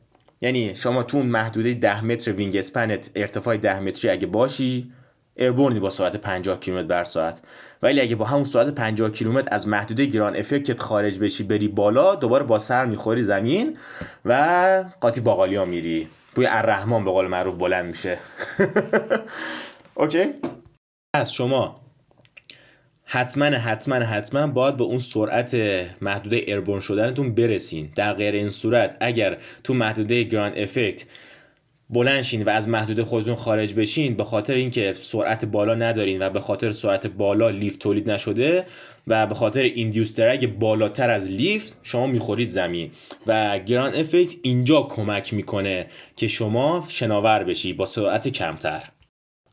یعنی 0.41 0.75
شما 0.75 1.03
تو 1.03 1.23
محدوده 1.23 1.75
10 1.75 2.05
متر 2.05 2.33
wingspan 2.33 2.57
ت 2.57 3.11
ارتفاع 3.15 3.57
10 3.57 3.81
متری 3.81 4.11
اگه 4.11 4.27
باشی 4.27 4.93
airborne 5.37 5.76
ی 5.76 5.81
با 5.81 5.91
سرعت 5.91 6.17
50 6.17 6.61
کیلومتر 6.61 6.87
بر 6.87 7.05
ساعت. 7.05 7.41
ولی 7.83 8.01
اگه 8.01 8.17
با 8.17 8.25
همون 8.25 8.45
سرعت 8.45 8.69
50 8.75 9.11
کیلومتر 9.11 9.49
از 9.53 9.69
محدوده 9.69 10.07
ground 10.07 10.37
effect 10.37 10.81
خارج 10.81 11.19
بشی 11.19 11.45
بری 11.45 11.69
بالا 11.69 12.15
دوباره 12.15 12.45
با 12.45 12.59
سر 12.59 12.85
می‌خوری 12.85 13.23
زمین 13.23 13.77
و 14.25 14.85
قاطی 15.01 15.21
باقالیا 15.21 15.65
میری. 15.65 16.09
بوی 16.35 16.47
الرحمن 16.47 17.05
به 17.05 17.11
قول 17.11 17.27
معروف 17.27 17.55
بلند 17.55 17.87
میشه. 17.87 18.19
OK؟ 19.95 20.27
از 21.15 21.33
شما. 21.33 21.81
حتما 23.05 23.45
حتما 23.45 23.95
حتما 23.95 24.47
باید 24.47 24.77
به 24.77 24.85
اون 24.85 24.99
سرعت 24.99 25.57
محدوده 26.01 26.37
airborne 26.37 26.81
شدنتون 26.81 27.35
برسین. 27.35 27.93
در 27.97 28.13
غیر 28.13 28.35
این 28.35 28.51
صورت 28.51 28.97
اگر 29.01 29.39
تو 29.65 29.75
محدوده 29.75 30.23
ground 30.23 30.59
effect 30.59 31.05
بلند 31.91 32.47
و 32.47 32.51
از 32.51 32.69
محدوده 32.69 33.05
خودتون 33.05 33.35
خارج 33.35 33.75
بشین 33.75 34.15
به 34.15 34.25
خاطر 34.25 34.55
اینکه 34.55 34.95
سرعت 35.01 35.45
بالا 35.45 35.75
ندارین 35.75 36.23
و 36.23 36.31
به 36.31 36.41
خاطر 36.41 36.73
سرعت 36.73 37.07
بالا 37.07 37.51
lift 37.51 37.79
تولید 37.79 38.11
نشده 38.11 38.67
و 39.07 39.27
به 39.27 39.35
خاطر 39.35 39.63
induced 39.63 40.17
drag 40.17 40.59
بالاتر 40.59 41.11
از 41.11 41.31
lift 41.31 41.81
شما 41.83 42.07
می‌خورید 42.07 42.49
زمین. 42.49 42.91
و 43.27 43.59
ground 43.59 43.95
effect 43.95 44.35
اینجا 44.43 44.83
کمک 44.83 45.35
می‌کنه 45.35 45.87
که 46.17 46.27
شما 46.27 46.85
شناور 46.89 47.45
بشی 47.45 47.73
با 47.73 47.87
سرعت 47.87 48.29
کمتر. 48.29 48.83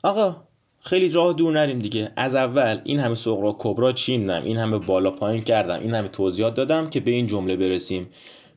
آقا 0.03 0.47
خیلی 0.83 1.09
راه 1.09 1.33
دور 1.33 1.53
نریم 1.53 1.79
دیگه. 1.79 2.11
از 2.15 2.35
اول 2.35 2.81
این 2.83 2.99
همه 2.99 3.15
صغری 3.15 3.55
کبری 3.59 3.91
چیدم 3.91 4.43
این 4.43 4.57
همه 4.57 4.77
بالا 4.77 5.11
پایین 5.11 5.41
کردم 5.41 5.79
این 5.79 5.93
همه 5.93 6.07
توضیحات 6.07 6.53
دادم 6.53 6.89
که 6.89 6.99
به 6.99 7.11
این 7.11 7.27
جمله 7.27 7.55
برسیم. 7.55 8.09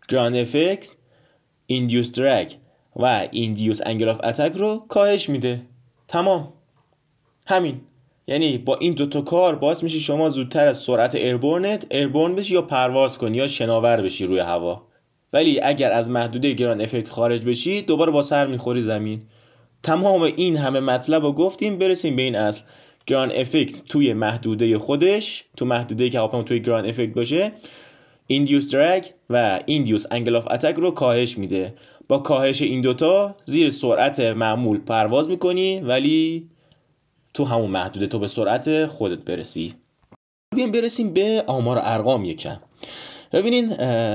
ground 0.09 0.37
effect 0.37 0.89
induced 1.67 2.13
drag. 2.13 2.53
و 2.97 3.29
induced 3.31 3.81
angle 3.87 4.09
of 4.09 4.21
attack 4.25 4.53
رو 4.57 4.85
کاهش 4.89 5.29
میده. 5.29 5.63
تمام. 6.09 6.53
همین. 7.47 7.81
یعنی 8.27 8.59
با 8.59 8.77
این 8.77 8.95
دوتا 8.95 9.21
کار 9.21 9.55
باعث 9.55 9.83
میشه 9.83 9.99
شما 9.99 10.29
زودتر 10.29 10.67
از 10.67 10.79
سرعت 10.79 11.15
airborne 11.15 11.79
ت 11.79 11.87
airborne 11.91 12.35
بشی 12.35 12.55
یا 12.55 12.63
پرواز 12.63 13.19
کنی 13.19 13.37
یا 13.37 13.47
شناور 13.47 14.03
بشی 14.03 14.27
روی 14.27 14.39
هوا. 14.39 14.83
ولی 15.33 15.61
اگر 15.61 15.93
از 15.93 16.11
محدوده 16.11 16.53
ground 16.53 16.81
effect 16.81 17.09
خارج 17.09 17.45
بشی 17.45 17.83
دوباره 17.83 18.13
با 18.13 18.23
سر 18.23 18.47
می‌خوری 18.47 18.81
زمین. 18.81 19.23
تمام 19.83 20.23
این 20.23 20.57
همه 20.57 20.81
مطلب 20.81 21.23
رو 21.23 21.33
گفتیم 21.33 21.79
برسیم 21.79 22.17
به 22.17 22.23
این 22.23 22.37
اصل. 22.37 22.63
ground 23.07 23.33
effect 23.33 23.85
توی 23.85 24.13
محدوده 24.13 24.79
خودش 24.79 25.45
تو 25.57 25.65
محدوده 25.65 26.11
که 26.11 26.19
هواپیما 26.19 26.43
توی 26.43 26.61
ground 26.61 26.87
effect 26.87 27.15
باشه 27.15 27.53
induced 28.27 28.71
drag 28.71 29.05
و 29.31 29.61
induced 29.67 30.07
angle 30.11 30.37
of 30.37 30.47
attack 30.51 30.75
رو 30.75 30.91
کاهش 30.91 31.39
میده. 31.39 31.75
با 32.09 32.19
کاهش 32.19 32.63
این 32.63 32.81
دوتا 32.81 33.37
زیر 33.45 33.71
سرعت 33.71 34.21
معمول 34.21 34.79
پرواز 34.79 35.29
می‌کنی 35.29 35.81
ولی 35.81 36.49
تو 37.35 37.45
همون 37.45 37.71
محدوده 37.71 38.07
تو 38.07 38.19
به 38.19 38.27
سرعت 38.27 38.87
خودت 38.87 39.19
برسی. 39.19 39.75
بیایم 40.57 40.73
برسیم 40.73 41.13
به 41.13 41.45
آمار 41.47 41.79
ارقام 41.83 42.25
یکم. 42.25 42.57
ببینین 43.33 43.67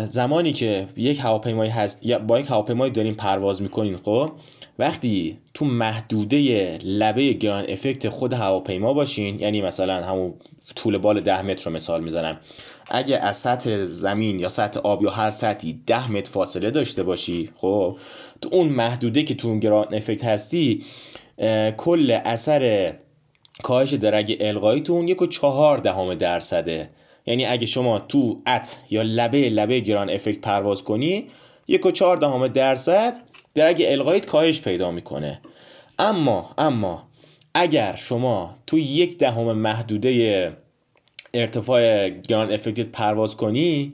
زمانی 0.08 0.54
که 0.54 0.88
یک 0.98 1.20
هواپیمایی 1.20 1.72
هست 1.72 2.06
یا 2.06 2.20
با 2.20 2.40
یک 2.40 2.50
هواپیمایی 2.50 2.92
دارین 2.92 3.16
پرواز 3.16 3.62
می‌کنین 3.62 3.98
خب؟ 3.98 4.32
وقتی 4.80 5.38
تو 5.54 5.66
محدوده 5.66 6.78
لبه 6.84 7.34
گران 7.34 7.66
افکت 7.70 8.10
خود 8.10 8.34
هواپیما 8.34 8.94
باشین 8.94 9.40
یعنی 9.40 9.62
مثلا 9.62 10.06
همون 10.06 10.34
طول 10.76 10.98
بال 10.98 11.22
ده 11.22 11.42
متر 11.42 11.70
رو 11.70 11.76
مثال 11.76 12.04
می‌زنم 12.04 12.40
اگه 12.92 13.18
از 13.18 13.38
سطح 13.38 13.86
زمین 13.86 14.40
یا 14.40 14.50
سطح 14.50 14.80
آب 14.80 15.04
یا 15.04 15.10
هر 15.12 15.32
سطحی 15.32 15.82
ده 15.88 16.12
متر 16.12 16.32
فاصله 16.32 16.72
داشته 16.72 17.04
باشی 17.04 17.50
خب 17.56 17.98
تو 18.42 18.50
اون 18.52 18.68
محدوده 18.68 19.24
که 19.24 19.36
تو 19.36 19.48
اون 19.48 19.60
گران 19.60 19.94
افکت 19.94 20.26
هستی 20.26 20.86
کل 21.78 22.20
اثر 22.26 22.94
کاهش 23.64 23.94
درگ 23.94 24.38
القاییتون 24.40 25.08
یک 25.08 25.22
و 25.22 25.28
چهار 25.28 25.78
دهم 25.78 26.14
درصده. 26.14 26.90
یعنی 27.26 27.46
اگه 27.46 27.66
شما 27.66 28.00
تو 28.00 28.42
ات 28.48 28.78
یا 28.90 29.02
لبه 29.02 29.50
لبه 29.50 29.80
گران 29.80 30.10
افکت 30.10 30.42
پرواز 30.42 30.84
کنی 30.84 31.28
یک 31.68 31.86
و 31.86 31.92
چهار 31.92 32.18
دهم 32.18 32.48
درصد 32.48 33.29
درگ 33.54 33.86
القاییت 33.88 34.26
کاهش 34.26 34.62
پیدا 34.62 34.92
می‌کنه. 34.92 35.42
اما 36.00 36.54
اما 36.58 37.10
اگر 37.54 37.96
شما 37.96 38.56
تو 38.68 38.78
یک 38.78 39.18
دهم 39.18 39.54
محدوده 39.54 40.58
ارتفاع 41.34 42.10
گران 42.10 42.52
افکتیت 42.52 42.88
پرواز 42.88 43.38
کنی 43.38 43.94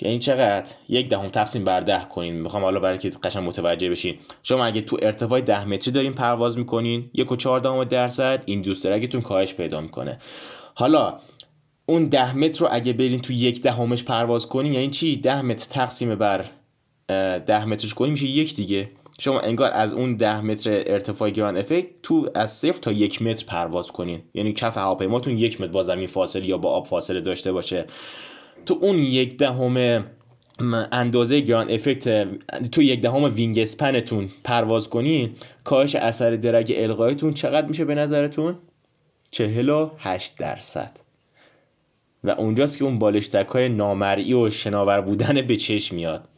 یعنی 0.00 0.18
چقدر؟ 0.18 0.70
یک 0.88 1.08
دهم 1.08 1.28
تقسیم 1.28 1.64
بر 1.64 1.80
ده 1.80 2.00
کنین. 2.10 2.34
می‌خوام 2.34 2.62
حالا 2.62 2.80
برای 2.80 2.98
که 2.98 3.10
قشنگ 3.10 3.48
متوجه 3.48 3.90
بشین. 3.90 4.18
شما 4.42 4.64
اگه 4.64 4.80
تو 4.80 4.98
ارتفاع 5.02 5.40
ده 5.40 5.64
متری 5.64 5.90
دارین 5.90 6.12
پرواز 6.12 6.58
می‌کنین 6.58 7.10
یک 7.14 7.32
و 7.32 7.36
چهار 7.36 7.60
دهم 7.60 7.84
درصد 7.84 8.42
این 8.46 8.62
دوست 8.62 8.86
کاهش 9.22 9.54
پیدا 9.54 9.80
می‌کنه. 9.80 10.18
حالا 10.74 11.20
اون 11.86 12.04
ده 12.04 12.36
متر 12.36 12.60
رو 12.60 12.68
اگه 12.70 12.92
برین 12.92 13.20
تو 13.20 13.32
یک 13.32 13.62
دهمش 13.62 14.04
پرواز 14.04 14.46
کنین 14.46 14.72
یعنی 14.72 14.90
چی؟ 14.90 15.16
ده 15.16 15.42
متر 15.42 15.66
تقسیم 15.70 16.14
بر 16.14 16.44
ده 17.46 17.64
مترش 17.64 17.94
کنی 17.94 18.10
میشه 18.10 18.26
یک 18.26 18.54
دیگه. 18.54 18.90
شما 19.18 19.40
انگار 19.40 19.70
از 19.70 19.94
اون 19.94 20.16
ده 20.16 20.40
متر 20.40 20.70
ارتفاع 20.70 21.30
ground 21.30 21.56
effect 21.56 21.86
تو 22.02 22.28
از 22.34 22.52
صفر 22.52 22.80
تا 22.80 22.92
یک 22.92 23.22
متر 23.22 23.44
پرواز 23.46 23.92
کنین. 23.92 24.22
یعنی 24.34 24.52
کف 24.52 24.78
هواپیماتون 24.78 25.36
یک 25.36 25.60
متر 25.60 25.72
با 25.72 25.82
زمین 25.82 26.06
فاصله 26.06 26.46
یا 26.46 26.58
با 26.58 26.70
آب 26.70 26.86
فاصله 26.86 27.20
داشته 27.20 27.52
باشه. 27.52 27.86
تو 28.66 28.78
اون 28.80 28.98
یک 28.98 29.36
دهم 29.36 30.06
اندازه 30.92 31.40
ground 31.40 31.70
effect 31.70 32.28
تو 32.70 32.82
یک 32.82 33.00
دهم 33.00 33.24
wingspan 33.34 33.58
تون 33.58 34.30
پرواز 34.44 34.90
کنین 34.90 35.30
کاهش 35.64 35.94
اثر 35.94 36.30
drag 36.30 36.72
القاییتون 36.76 37.34
چقدر 37.34 37.66
میشه 37.66 37.84
به 37.84 37.94
نظرتون؟ 37.94 38.58
48 39.30 40.38
درصد. 40.38 40.96
و 42.24 42.30
اونجاست 42.30 42.78
که 42.78 42.84
اون 42.84 42.98
بالشتک 42.98 43.46
های 43.46 43.68
نامرئی 43.68 44.34
و 44.34 44.50
شناور 44.50 45.00
بودن 45.00 45.42
به 45.42 45.56
چشم 45.56 45.96
میاد. 45.96 46.28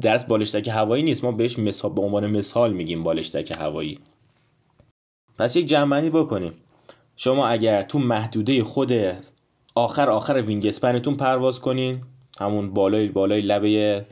درسته 0.00 0.24
بالشتک 0.24 0.68
هوایی 0.68 1.02
نیست. 1.02 1.24
ما 1.24 1.32
بهش 1.32 1.58
مثال 1.58 1.92
به 1.92 2.00
عنوان 2.00 2.26
مثال 2.26 2.72
میگیم 2.72 3.02
بالشتک 3.02 3.50
هوایی. 3.50 3.98
پس 5.38 5.56
یک 5.56 5.66
جمع‌بندی 5.66 6.10
بکنیم. 6.10 6.52
شما 7.16 7.48
اگر 7.48 7.82
تو 7.82 7.98
محدوده 7.98 8.64
خود 8.64 8.92
آخر 9.74 10.10
آخر 10.10 10.42
wingspan 10.46 10.66
تون 10.66 11.16
پرواز 11.16 11.60
کنین 11.60 12.00
همون 12.40 12.74
بالای 12.74 13.08
بالای 13.08 13.40
لبه 13.40 14.06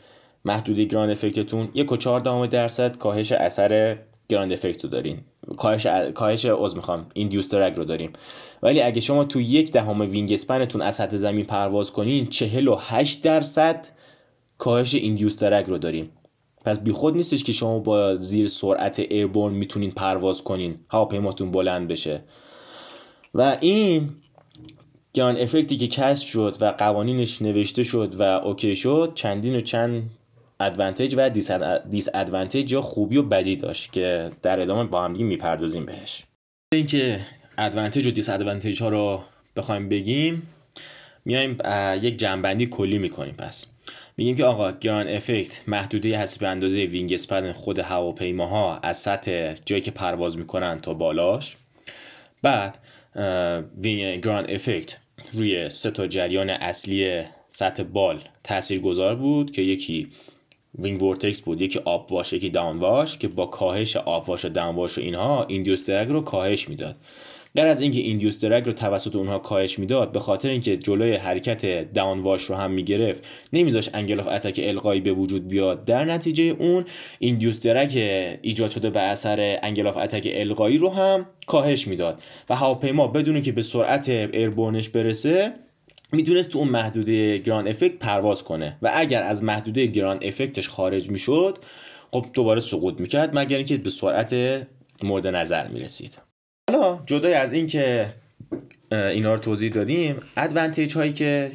محدوده 0.44 0.84
ground 0.84 1.10
effect 1.10 1.49
تون 1.49 1.68
یک 1.74 1.92
و 1.92 1.96
چهار 1.96 2.46
درصد 2.46 2.96
کاهش 2.96 3.32
اثر 3.32 3.98
ground 4.28 4.52
effect 4.52 4.84
رو 4.84 4.90
دارین. 4.90 5.18
کاهش 5.56 5.86
کاهش 6.14 6.46
عذر 6.46 6.76
می‌خوام 6.76 7.06
induced 7.14 7.48
drag 7.54 7.76
رو 7.76 7.84
داریم. 7.84 8.12
ولی 8.62 8.82
اگه 8.82 9.00
شما 9.00 9.24
تو 9.24 9.40
یک 9.40 9.72
دهم 9.72 10.00
wingspan 10.00 10.32
تون 10.32 10.82
از 10.82 10.94
سطح 10.94 11.16
زمین 11.16 11.44
پرواز 11.44 11.92
کنین 11.92 12.26
48 12.26 13.22
درصد 13.22 13.86
کاهش 14.58 14.94
induced 14.94 15.38
drag 15.38 15.66
رو 15.66 15.78
داریم. 15.78 16.10
پس 16.64 16.80
بیخود 16.80 17.16
نیستش 17.16 17.44
که 17.44 17.52
شما 17.52 17.78
با 17.78 18.16
زیر 18.16 18.48
سرعت 18.48 18.98
airborne 18.98 19.54
می‌تونین 19.54 19.90
پرواز 19.90 20.44
کنین 20.44 20.78
هواپیماتون 20.90 21.50
بلند 21.50 21.88
بشه. 21.88 22.22
و 23.34 23.58
این 23.60 24.10
ground 25.12 25.36
effect 25.36 25.71
ی 25.71 25.76
که 25.76 25.86
کشف 25.86 26.26
شد 26.26 26.56
و 26.60 26.72
قوانینش 26.78 27.42
نوشته 27.42 27.82
شد 27.82 28.14
و 28.20 28.22
okay 28.22 28.76
شد 28.76 29.12
چندین 29.14 29.56
و 29.56 29.60
چند 29.60 30.10
advantage 30.60 31.14
و 31.18 31.30
disadvantage 31.90 32.72
یا 32.72 32.82
خوبی 32.82 33.16
و 33.16 33.22
بدی 33.22 33.56
داشت 33.56 33.92
که 33.92 34.30
در 34.42 34.60
ادامه 34.60 34.84
با 34.84 35.04
هم 35.04 35.12
می‌پردازیم 35.12 35.86
بهش. 35.86 36.22
اینکه 36.72 37.20
advantage 37.58 38.06
و 38.06 38.10
disadvantage 38.10 38.82
ها 38.82 38.88
رو 38.88 39.20
بخوایم 39.56 39.88
بگیم 39.88 40.42
میایم 41.24 41.58
یک 42.02 42.18
جمع‌بندی 42.18 42.66
کلی 42.66 42.98
می‌کنیم 42.98 43.34
پس. 43.34 43.66
میگیم 44.16 44.36
که 44.36 44.44
آقا 44.44 44.72
ground 44.72 45.08
effect 45.08 45.60
محدوده 45.66 46.18
هست 46.18 46.40
به 46.40 46.48
اندازه 46.48 46.84
wingspan 46.84 47.52
خود 47.52 47.78
هواپیماها 47.78 48.78
از 48.78 48.98
سطح 48.98 49.54
جایی 49.64 49.82
که 49.82 49.90
پرواز 49.90 50.38
می‌کنن 50.38 50.80
تا 50.80 50.94
بالاش. 50.94 51.56
بعد 52.42 52.78
ground 54.22 54.46
effect 54.50 54.96
روی 55.32 55.68
سه 55.68 55.90
تا 55.90 56.06
جریان 56.06 56.50
اصلی 56.50 57.22
سطح 57.48 57.82
بال 57.82 58.20
تأثیر 58.44 58.80
گذار 58.80 59.14
بود 59.14 59.50
که 59.50 59.62
یکی 59.62 60.08
wing 60.78 61.02
vortex 61.02 61.40
بود 61.40 61.60
یکی 61.60 61.78
upwash 61.78 62.32
یکی 62.32 62.50
downwash 62.50 63.18
که 63.18 63.28
با 63.28 63.46
کاهش 63.46 63.96
upwash 63.96 64.44
و 64.44 64.48
downwash 64.48 64.98
و 64.98 65.00
اینها 65.00 65.44
induced 65.44 65.86
drag 65.86 66.08
رو 66.08 66.20
کاهش 66.20 66.68
می‌داد. 66.68 66.96
غیر 67.56 67.66
از 67.66 67.80
اینکه 67.80 68.00
induced 68.00 68.44
drag 68.44 68.64
رو 68.66 68.72
توسط 68.72 69.16
اونها 69.16 69.38
کاهش 69.38 69.78
می‌داد 69.78 70.12
به 70.12 70.20
خاطر 70.20 70.48
اینکه 70.48 70.76
جلوی 70.76 71.12
حرکت 71.12 71.92
downwash 71.92 72.42
رو 72.42 72.54
هم 72.54 72.70
می‌گرفت 72.70 73.24
نمیذاشت 73.52 73.90
angle 73.94 74.20
of 74.20 74.28
attack 74.28 74.60
القایی 74.64 75.00
به 75.00 75.12
وجود 75.12 75.48
بیاد. 75.48 75.84
در 75.84 76.04
نتیجه 76.04 76.44
اون 76.44 76.84
induced 77.18 77.66
drag 77.66 77.96
ایجاد 78.42 78.70
شده 78.70 78.90
به 78.90 79.00
اثر 79.00 79.58
angle 79.62 79.86
of 79.86 79.96
attack 79.96 80.28
القایی 80.32 80.78
رو 80.78 80.90
هم 80.90 81.26
کاهش 81.46 81.88
می‌داد. 81.88 82.22
و 82.50 82.56
هواپیما 82.56 83.06
بدون 83.06 83.42
که 83.42 83.52
به 83.52 83.62
سرعت 83.62 84.08
ایربورنش 84.08 84.88
برسه 84.88 85.52
می‌تونست 86.12 86.50
تو 86.50 86.58
اون 86.58 86.68
محدوده 86.68 87.38
گران 87.38 87.68
افکت 87.68 87.98
پرواز 87.98 88.44
کنه. 88.44 88.76
و 88.82 88.90
اگر 88.94 89.22
از 89.22 89.44
محدوده 89.44 89.86
گران 89.86 90.18
افکتش 90.22 90.68
خارج 90.68 91.10
می‌شد 91.10 91.58
خب 92.12 92.26
دوباره 92.32 92.60
سقوط 92.60 93.00
می‌کرد 93.00 93.38
مگر 93.38 93.56
اینکه 93.56 93.76
به 93.76 93.90
سرعت 93.90 94.62
مورد 95.02 95.26
نظر 95.26 95.68
می‌رسید. 95.68 96.25
حالا 96.76 96.98
جدای 97.06 97.34
از 97.34 97.52
اینکه 97.52 98.14
اینا 98.92 99.34
رو 99.34 99.40
توضیح 99.40 99.72
دادیم 99.72 100.20
ادوانتیج 100.36 100.96
هایی 100.96 101.12
که 101.12 101.50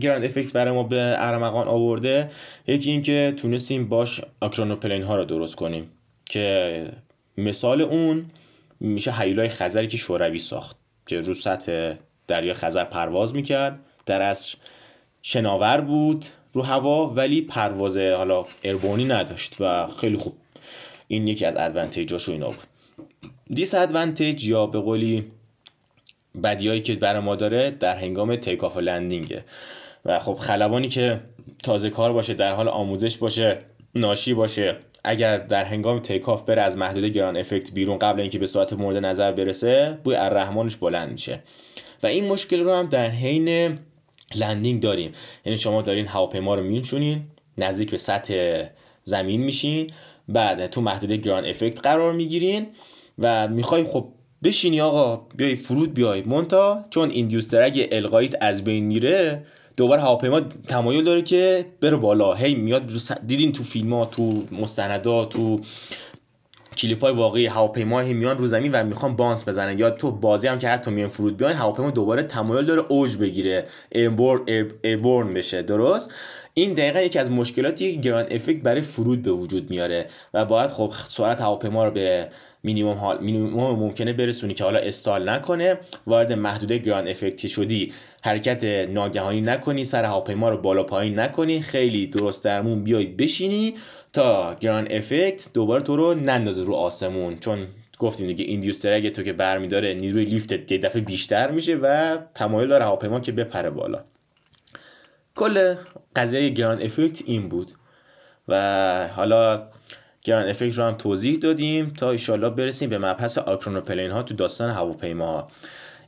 گران 0.00 0.24
افکت 0.24 0.52
برای 0.52 0.74
ما 0.74 0.82
به 0.82 1.14
ارمغان 1.18 1.68
آورده 1.68 2.30
یکی 2.66 2.90
اینکه 2.90 3.34
تونستیم 3.36 3.88
باش 3.88 4.20
آکرونوپلین 4.40 5.02
ها 5.02 5.16
رو 5.16 5.24
درست 5.24 5.54
کنیم 5.54 5.90
که 6.24 6.86
مثال 7.38 7.80
اون 7.80 8.30
میشه 8.80 9.12
هیولای 9.12 9.48
خزری 9.48 9.86
که 9.86 9.96
شوروی 9.96 10.38
ساخت 10.38 10.76
که 11.06 11.20
رو 11.20 11.34
سطح 11.34 11.94
دریا 12.28 12.54
خزر 12.54 12.84
پرواز 12.84 13.34
می‌کرد 13.34 13.78
در 14.06 14.22
اصل 14.22 14.56
شناور 15.22 15.80
بود 15.80 16.24
رو 16.52 16.62
هوا 16.62 17.08
ولی 17.08 17.42
پرواز 17.42 17.98
حالا 17.98 18.44
airborne 18.64 19.00
ی 19.00 19.04
نداشت 19.04 19.56
و 19.60 19.86
خیلی 19.86 20.16
خوب. 20.16 20.36
این 21.08 21.28
یکی 21.28 21.44
از 21.44 21.56
advantage 21.56 22.13
اشو 22.13 22.32
اینا 22.32 22.48
بود. 22.48 22.66
disadvantage 23.50 24.44
یا 24.44 24.66
به 24.66 24.80
قولی 24.80 25.32
بدیایی 26.42 26.80
که 26.80 26.94
برای 26.94 27.22
ما 27.22 27.36
داره 27.36 27.70
در 27.70 27.96
هنگام 27.96 28.36
takeoff 28.36 28.76
و 28.76 28.80
landing 28.80 29.36
ه 29.36 29.44
و 30.04 30.18
خب 30.18 30.34
خلبانی 30.34 30.88
که 30.88 31.20
تازه 31.62 31.90
کار 31.90 32.12
باشه 32.12 32.34
در 32.34 32.52
حال 32.52 32.68
آموزش 32.68 33.16
باشه 33.16 33.58
ناشی 33.94 34.34
باشه 34.34 34.76
اگر 35.04 35.38
در 35.38 35.64
هنگام 35.64 36.00
takeoff 36.00 36.42
بره 36.42 36.62
از 36.62 36.76
محدوده 36.76 37.08
ground 37.08 37.36
effect 37.36 37.72
بیرون 37.72 37.98
قبل 37.98 38.20
اینکه 38.20 38.38
به 38.38 38.46
سرعت 38.46 38.72
مورد 38.72 38.96
نظر 38.96 39.32
برسه 39.32 39.98
بوی 40.04 40.16
الرحمنش 40.16 40.76
بلند 40.76 41.12
میشه. 41.12 41.42
و 42.02 42.06
این 42.06 42.28
مشکل 42.28 42.60
رو 42.60 42.74
هم 42.74 42.86
در 42.86 43.10
حین 43.10 43.78
landing 44.34 44.82
داریم. 44.82 45.12
یعنی 45.44 45.58
شما 45.58 45.82
دارین 45.82 46.06
هواپیما 46.06 46.54
رو 46.54 46.62
میشونین 46.62 47.22
نزدیک 47.58 47.90
به 47.90 47.96
سطح 47.96 48.64
زمین 49.04 49.40
میشین 49.40 49.92
بعد 50.28 50.66
تو 50.66 50.80
محدوده 50.80 51.16
ground 51.16 51.44
effect 51.44 51.80
قرار 51.80 52.12
می‌گیرین. 52.12 52.66
و 53.18 53.48
می‌خوای 53.48 53.84
خب 53.84 54.08
بشینی 54.44 54.80
آقا 54.80 55.26
بیای 55.36 55.54
فرود 55.54 55.94
بیای. 55.94 56.22
منتها 56.22 56.84
چون 56.90 57.10
induced 57.10 57.60
drag 57.60 57.88
القاییت 57.92 58.34
از 58.40 58.64
بین 58.64 58.84
میره 58.84 59.44
دوباره 59.76 60.02
هواپیما 60.02 60.40
تمایل 60.40 61.04
داره 61.04 61.22
که 61.22 61.66
بره 61.80 61.96
بالا. 61.96 62.34
هی 62.34 62.54
میاد 62.54 62.90
دیدین 63.26 63.52
تو 63.52 63.62
فیلم 63.62 63.94
ها 63.94 64.06
تو 64.06 64.44
مستندات 64.52 65.28
تو 65.28 65.60
کلیپ 66.76 67.00
های 67.00 67.14
واقعی 67.14 67.46
هواپیما 67.46 68.02
میان 68.02 68.38
رو 68.38 68.46
زمین 68.46 68.72
و 68.72 68.84
می‌خوان 68.84 69.16
بانس 69.16 69.48
بزنن. 69.48 69.78
یا 69.78 69.90
تو 69.90 70.10
بازی 70.10 70.48
هم 70.48 70.58
که 70.58 70.68
حتی 70.68 70.90
میان 70.90 71.08
فرود 71.08 71.36
بیان 71.36 71.52
هواپیما 71.52 71.90
دوباره 71.90 72.22
تمایل 72.22 72.64
داره 72.64 72.84
اوج 72.88 73.16
بگیره. 73.16 73.66
ایربورن 74.82 75.34
بشه. 75.34 75.62
درست؟ 75.62 76.12
این 76.54 76.74
دقیقا 76.74 77.00
یکی 77.00 77.18
از 77.18 77.30
مشکلاتی 77.30 77.94
که 77.94 78.00
گران 78.00 78.26
افکت 78.30 78.62
برای 78.62 78.80
فرود 78.80 79.22
به 79.22 79.32
وجود 79.32 79.70
میاره. 79.70 80.06
و 80.34 80.44
باید 80.44 80.70
خب 80.70 80.92
سرعت 81.08 81.40
هواپیما 81.40 81.84
رو 81.84 81.90
به 81.90 82.28
مینیمم 82.64 82.92
حال 82.92 83.18
مینیمم 83.20 83.50
ممکنه 83.54 84.12
برسونی 84.12 84.54
که 84.54 84.64
حالا 84.64 84.78
استال 84.78 85.28
نکنه 85.28 85.78
وارد 86.06 86.32
محدوده 86.32 86.78
گران 86.78 87.08
افکتی 87.08 87.48
شدی. 87.48 87.92
حرکت 88.22 88.64
ناگهانی 88.90 89.40
نکنی 89.40 89.84
سر 89.84 90.04
هواپیما 90.04 90.50
رو 90.50 90.56
بالا 90.56 90.82
پایین 90.82 91.18
نکنی 91.18 91.60
خیلی 91.60 92.06
درست 92.06 92.44
درمون 92.44 92.84
بیای 92.84 93.06
بشینی 93.06 93.74
تا 94.12 94.54
گران 94.54 94.88
افکت 94.90 95.48
دوباره 95.54 95.82
تو 95.82 95.96
رو 95.96 96.14
نندازه 96.14 96.64
رو 96.64 96.74
آسمون. 96.74 97.38
چون 97.38 97.66
گفتیم 97.98 98.26
دیگه 98.26 98.44
ایندیوستر 98.44 98.92
اگه 98.92 99.10
تو 99.10 99.22
که 99.22 99.32
برمیداره 99.32 99.94
نیروی 99.94 100.24
لیفت 100.24 100.72
یه 100.72 100.78
دفعه 100.78 101.02
بیشتر 101.02 101.50
میشه 101.50 101.76
و 101.76 102.18
تمایل 102.34 102.68
داره 102.68 102.84
هواپیما 102.84 103.20
که 103.20 103.32
بپره 103.32 103.70
بالا. 103.70 104.04
کل 105.34 105.74
قضیه 106.16 106.48
گران 106.48 106.82
افکت 106.82 107.22
این 107.26 107.48
بود. 107.48 107.72
و 108.48 109.08
حالا 109.08 109.68
گران 110.24 110.48
افکت 110.48 110.78
رو 110.78 110.84
هم 110.84 110.94
توضیح 110.94 111.38
دادیم 111.38 111.92
تا 111.98 112.10
ایشالله 112.10 112.50
برسیم 112.50 112.90
به 112.90 112.98
مبحث 112.98 113.38
آکرونوپلین 113.38 114.10
ها 114.10 114.22
تو 114.22 114.34
داستان 114.34 114.70
هواپیما 114.70 115.26
ها 115.26 115.48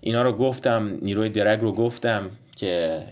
اینا 0.01 0.23
رو 0.23 0.33
گفتم 0.33 0.99
نیروی 1.03 1.29
درگ 1.29 1.61
رو 1.61 1.73
گفتم 1.73 2.31
که 2.57 3.03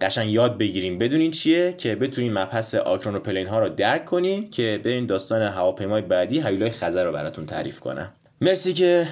قشنگ 0.00 0.30
یاد 0.30 0.58
بگیریم 0.58 0.98
بدونین 0.98 1.30
چیه 1.30 1.72
که 1.72 1.96
بتونین 1.96 2.32
مبحث 2.32 2.74
آکرونوپلین 2.74 3.46
ها 3.46 3.58
رو 3.58 3.68
درک 3.68 4.04
کنین 4.04 4.50
که 4.50 4.80
برین 4.84 5.06
داستان 5.06 5.42
هواپیمای 5.42 6.02
بعدی 6.02 6.40
هیولای 6.40 6.70
خزر 6.70 7.04
رو 7.04 7.12
براتون 7.12 7.46
تعریف 7.46 7.80
کنم. 7.80 8.12
مرسی 8.40 8.72
که 8.72 9.06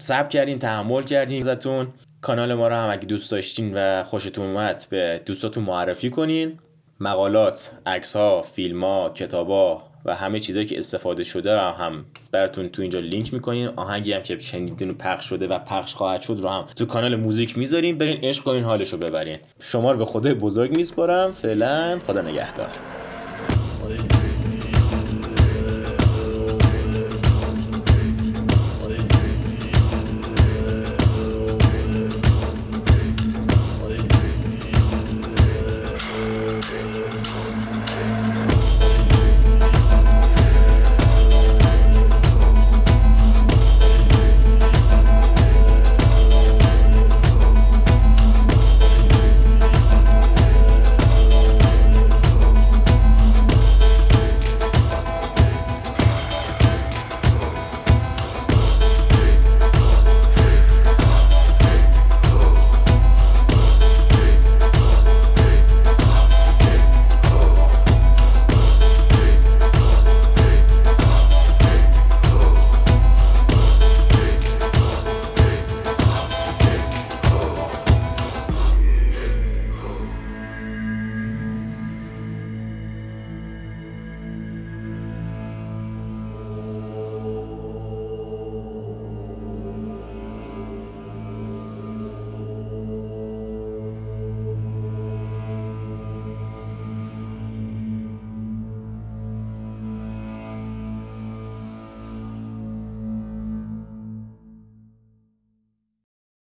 صبر 0.00 0.28
کردین 0.28 0.58
تحمل 0.58 1.02
کردین 1.02 1.48
ازتون. 1.48 1.88
کانال 2.20 2.54
ما 2.54 2.68
رو 2.68 2.74
هم 2.74 2.90
اگه 2.90 3.04
دوست 3.04 3.30
داشتین 3.30 3.72
و 3.74 4.04
خوشتون 4.04 4.46
اومد 4.46 4.86
به 4.90 5.20
دوستاتون 5.26 5.64
معرفی 5.64 6.10
کنین. 6.10 6.58
مقالات، 7.00 7.70
عکس 7.86 8.16
ها، 8.16 8.42
فیلم 8.42 8.84
ها، 8.84 9.10
کتاب 9.10 9.48
ها 9.48 9.89
و 10.04 10.14
همه 10.14 10.40
چیزهایی 10.40 10.68
که 10.68 10.78
استفاده 10.78 11.24
شده 11.24 11.54
رو 11.54 11.60
هم 11.60 12.04
براتون 12.32 12.68
تو 12.68 12.82
اینجا 12.82 13.00
لینک 13.00 13.34
می‌کنیم 13.34 13.68
آهنگی 13.76 14.12
هم 14.12 14.22
که 14.22 14.38
شنیدین 14.38 14.90
و 14.90 14.94
پخش 14.94 15.28
شده 15.28 15.48
و 15.48 15.58
پخش 15.58 15.94
خواهد 15.94 16.22
شد 16.22 16.38
رو 16.42 16.48
هم 16.48 16.64
تو 16.76 16.86
کانال 16.86 17.16
موزیک 17.16 17.58
می‌ذاریم 17.58 17.98
برین 17.98 18.18
عشق 18.22 18.44
کنین 18.44 18.64
حالش 18.64 18.92
رو 18.92 18.98
ببرین. 18.98 19.38
شما 19.60 19.92
رو 19.92 19.98
به 19.98 20.04
خدای 20.04 20.34
بزرگ 20.34 20.76
میسپارم. 20.76 21.32
فعلا 21.32 21.98
خدا 22.06 22.22
نگهدار. 22.22 22.70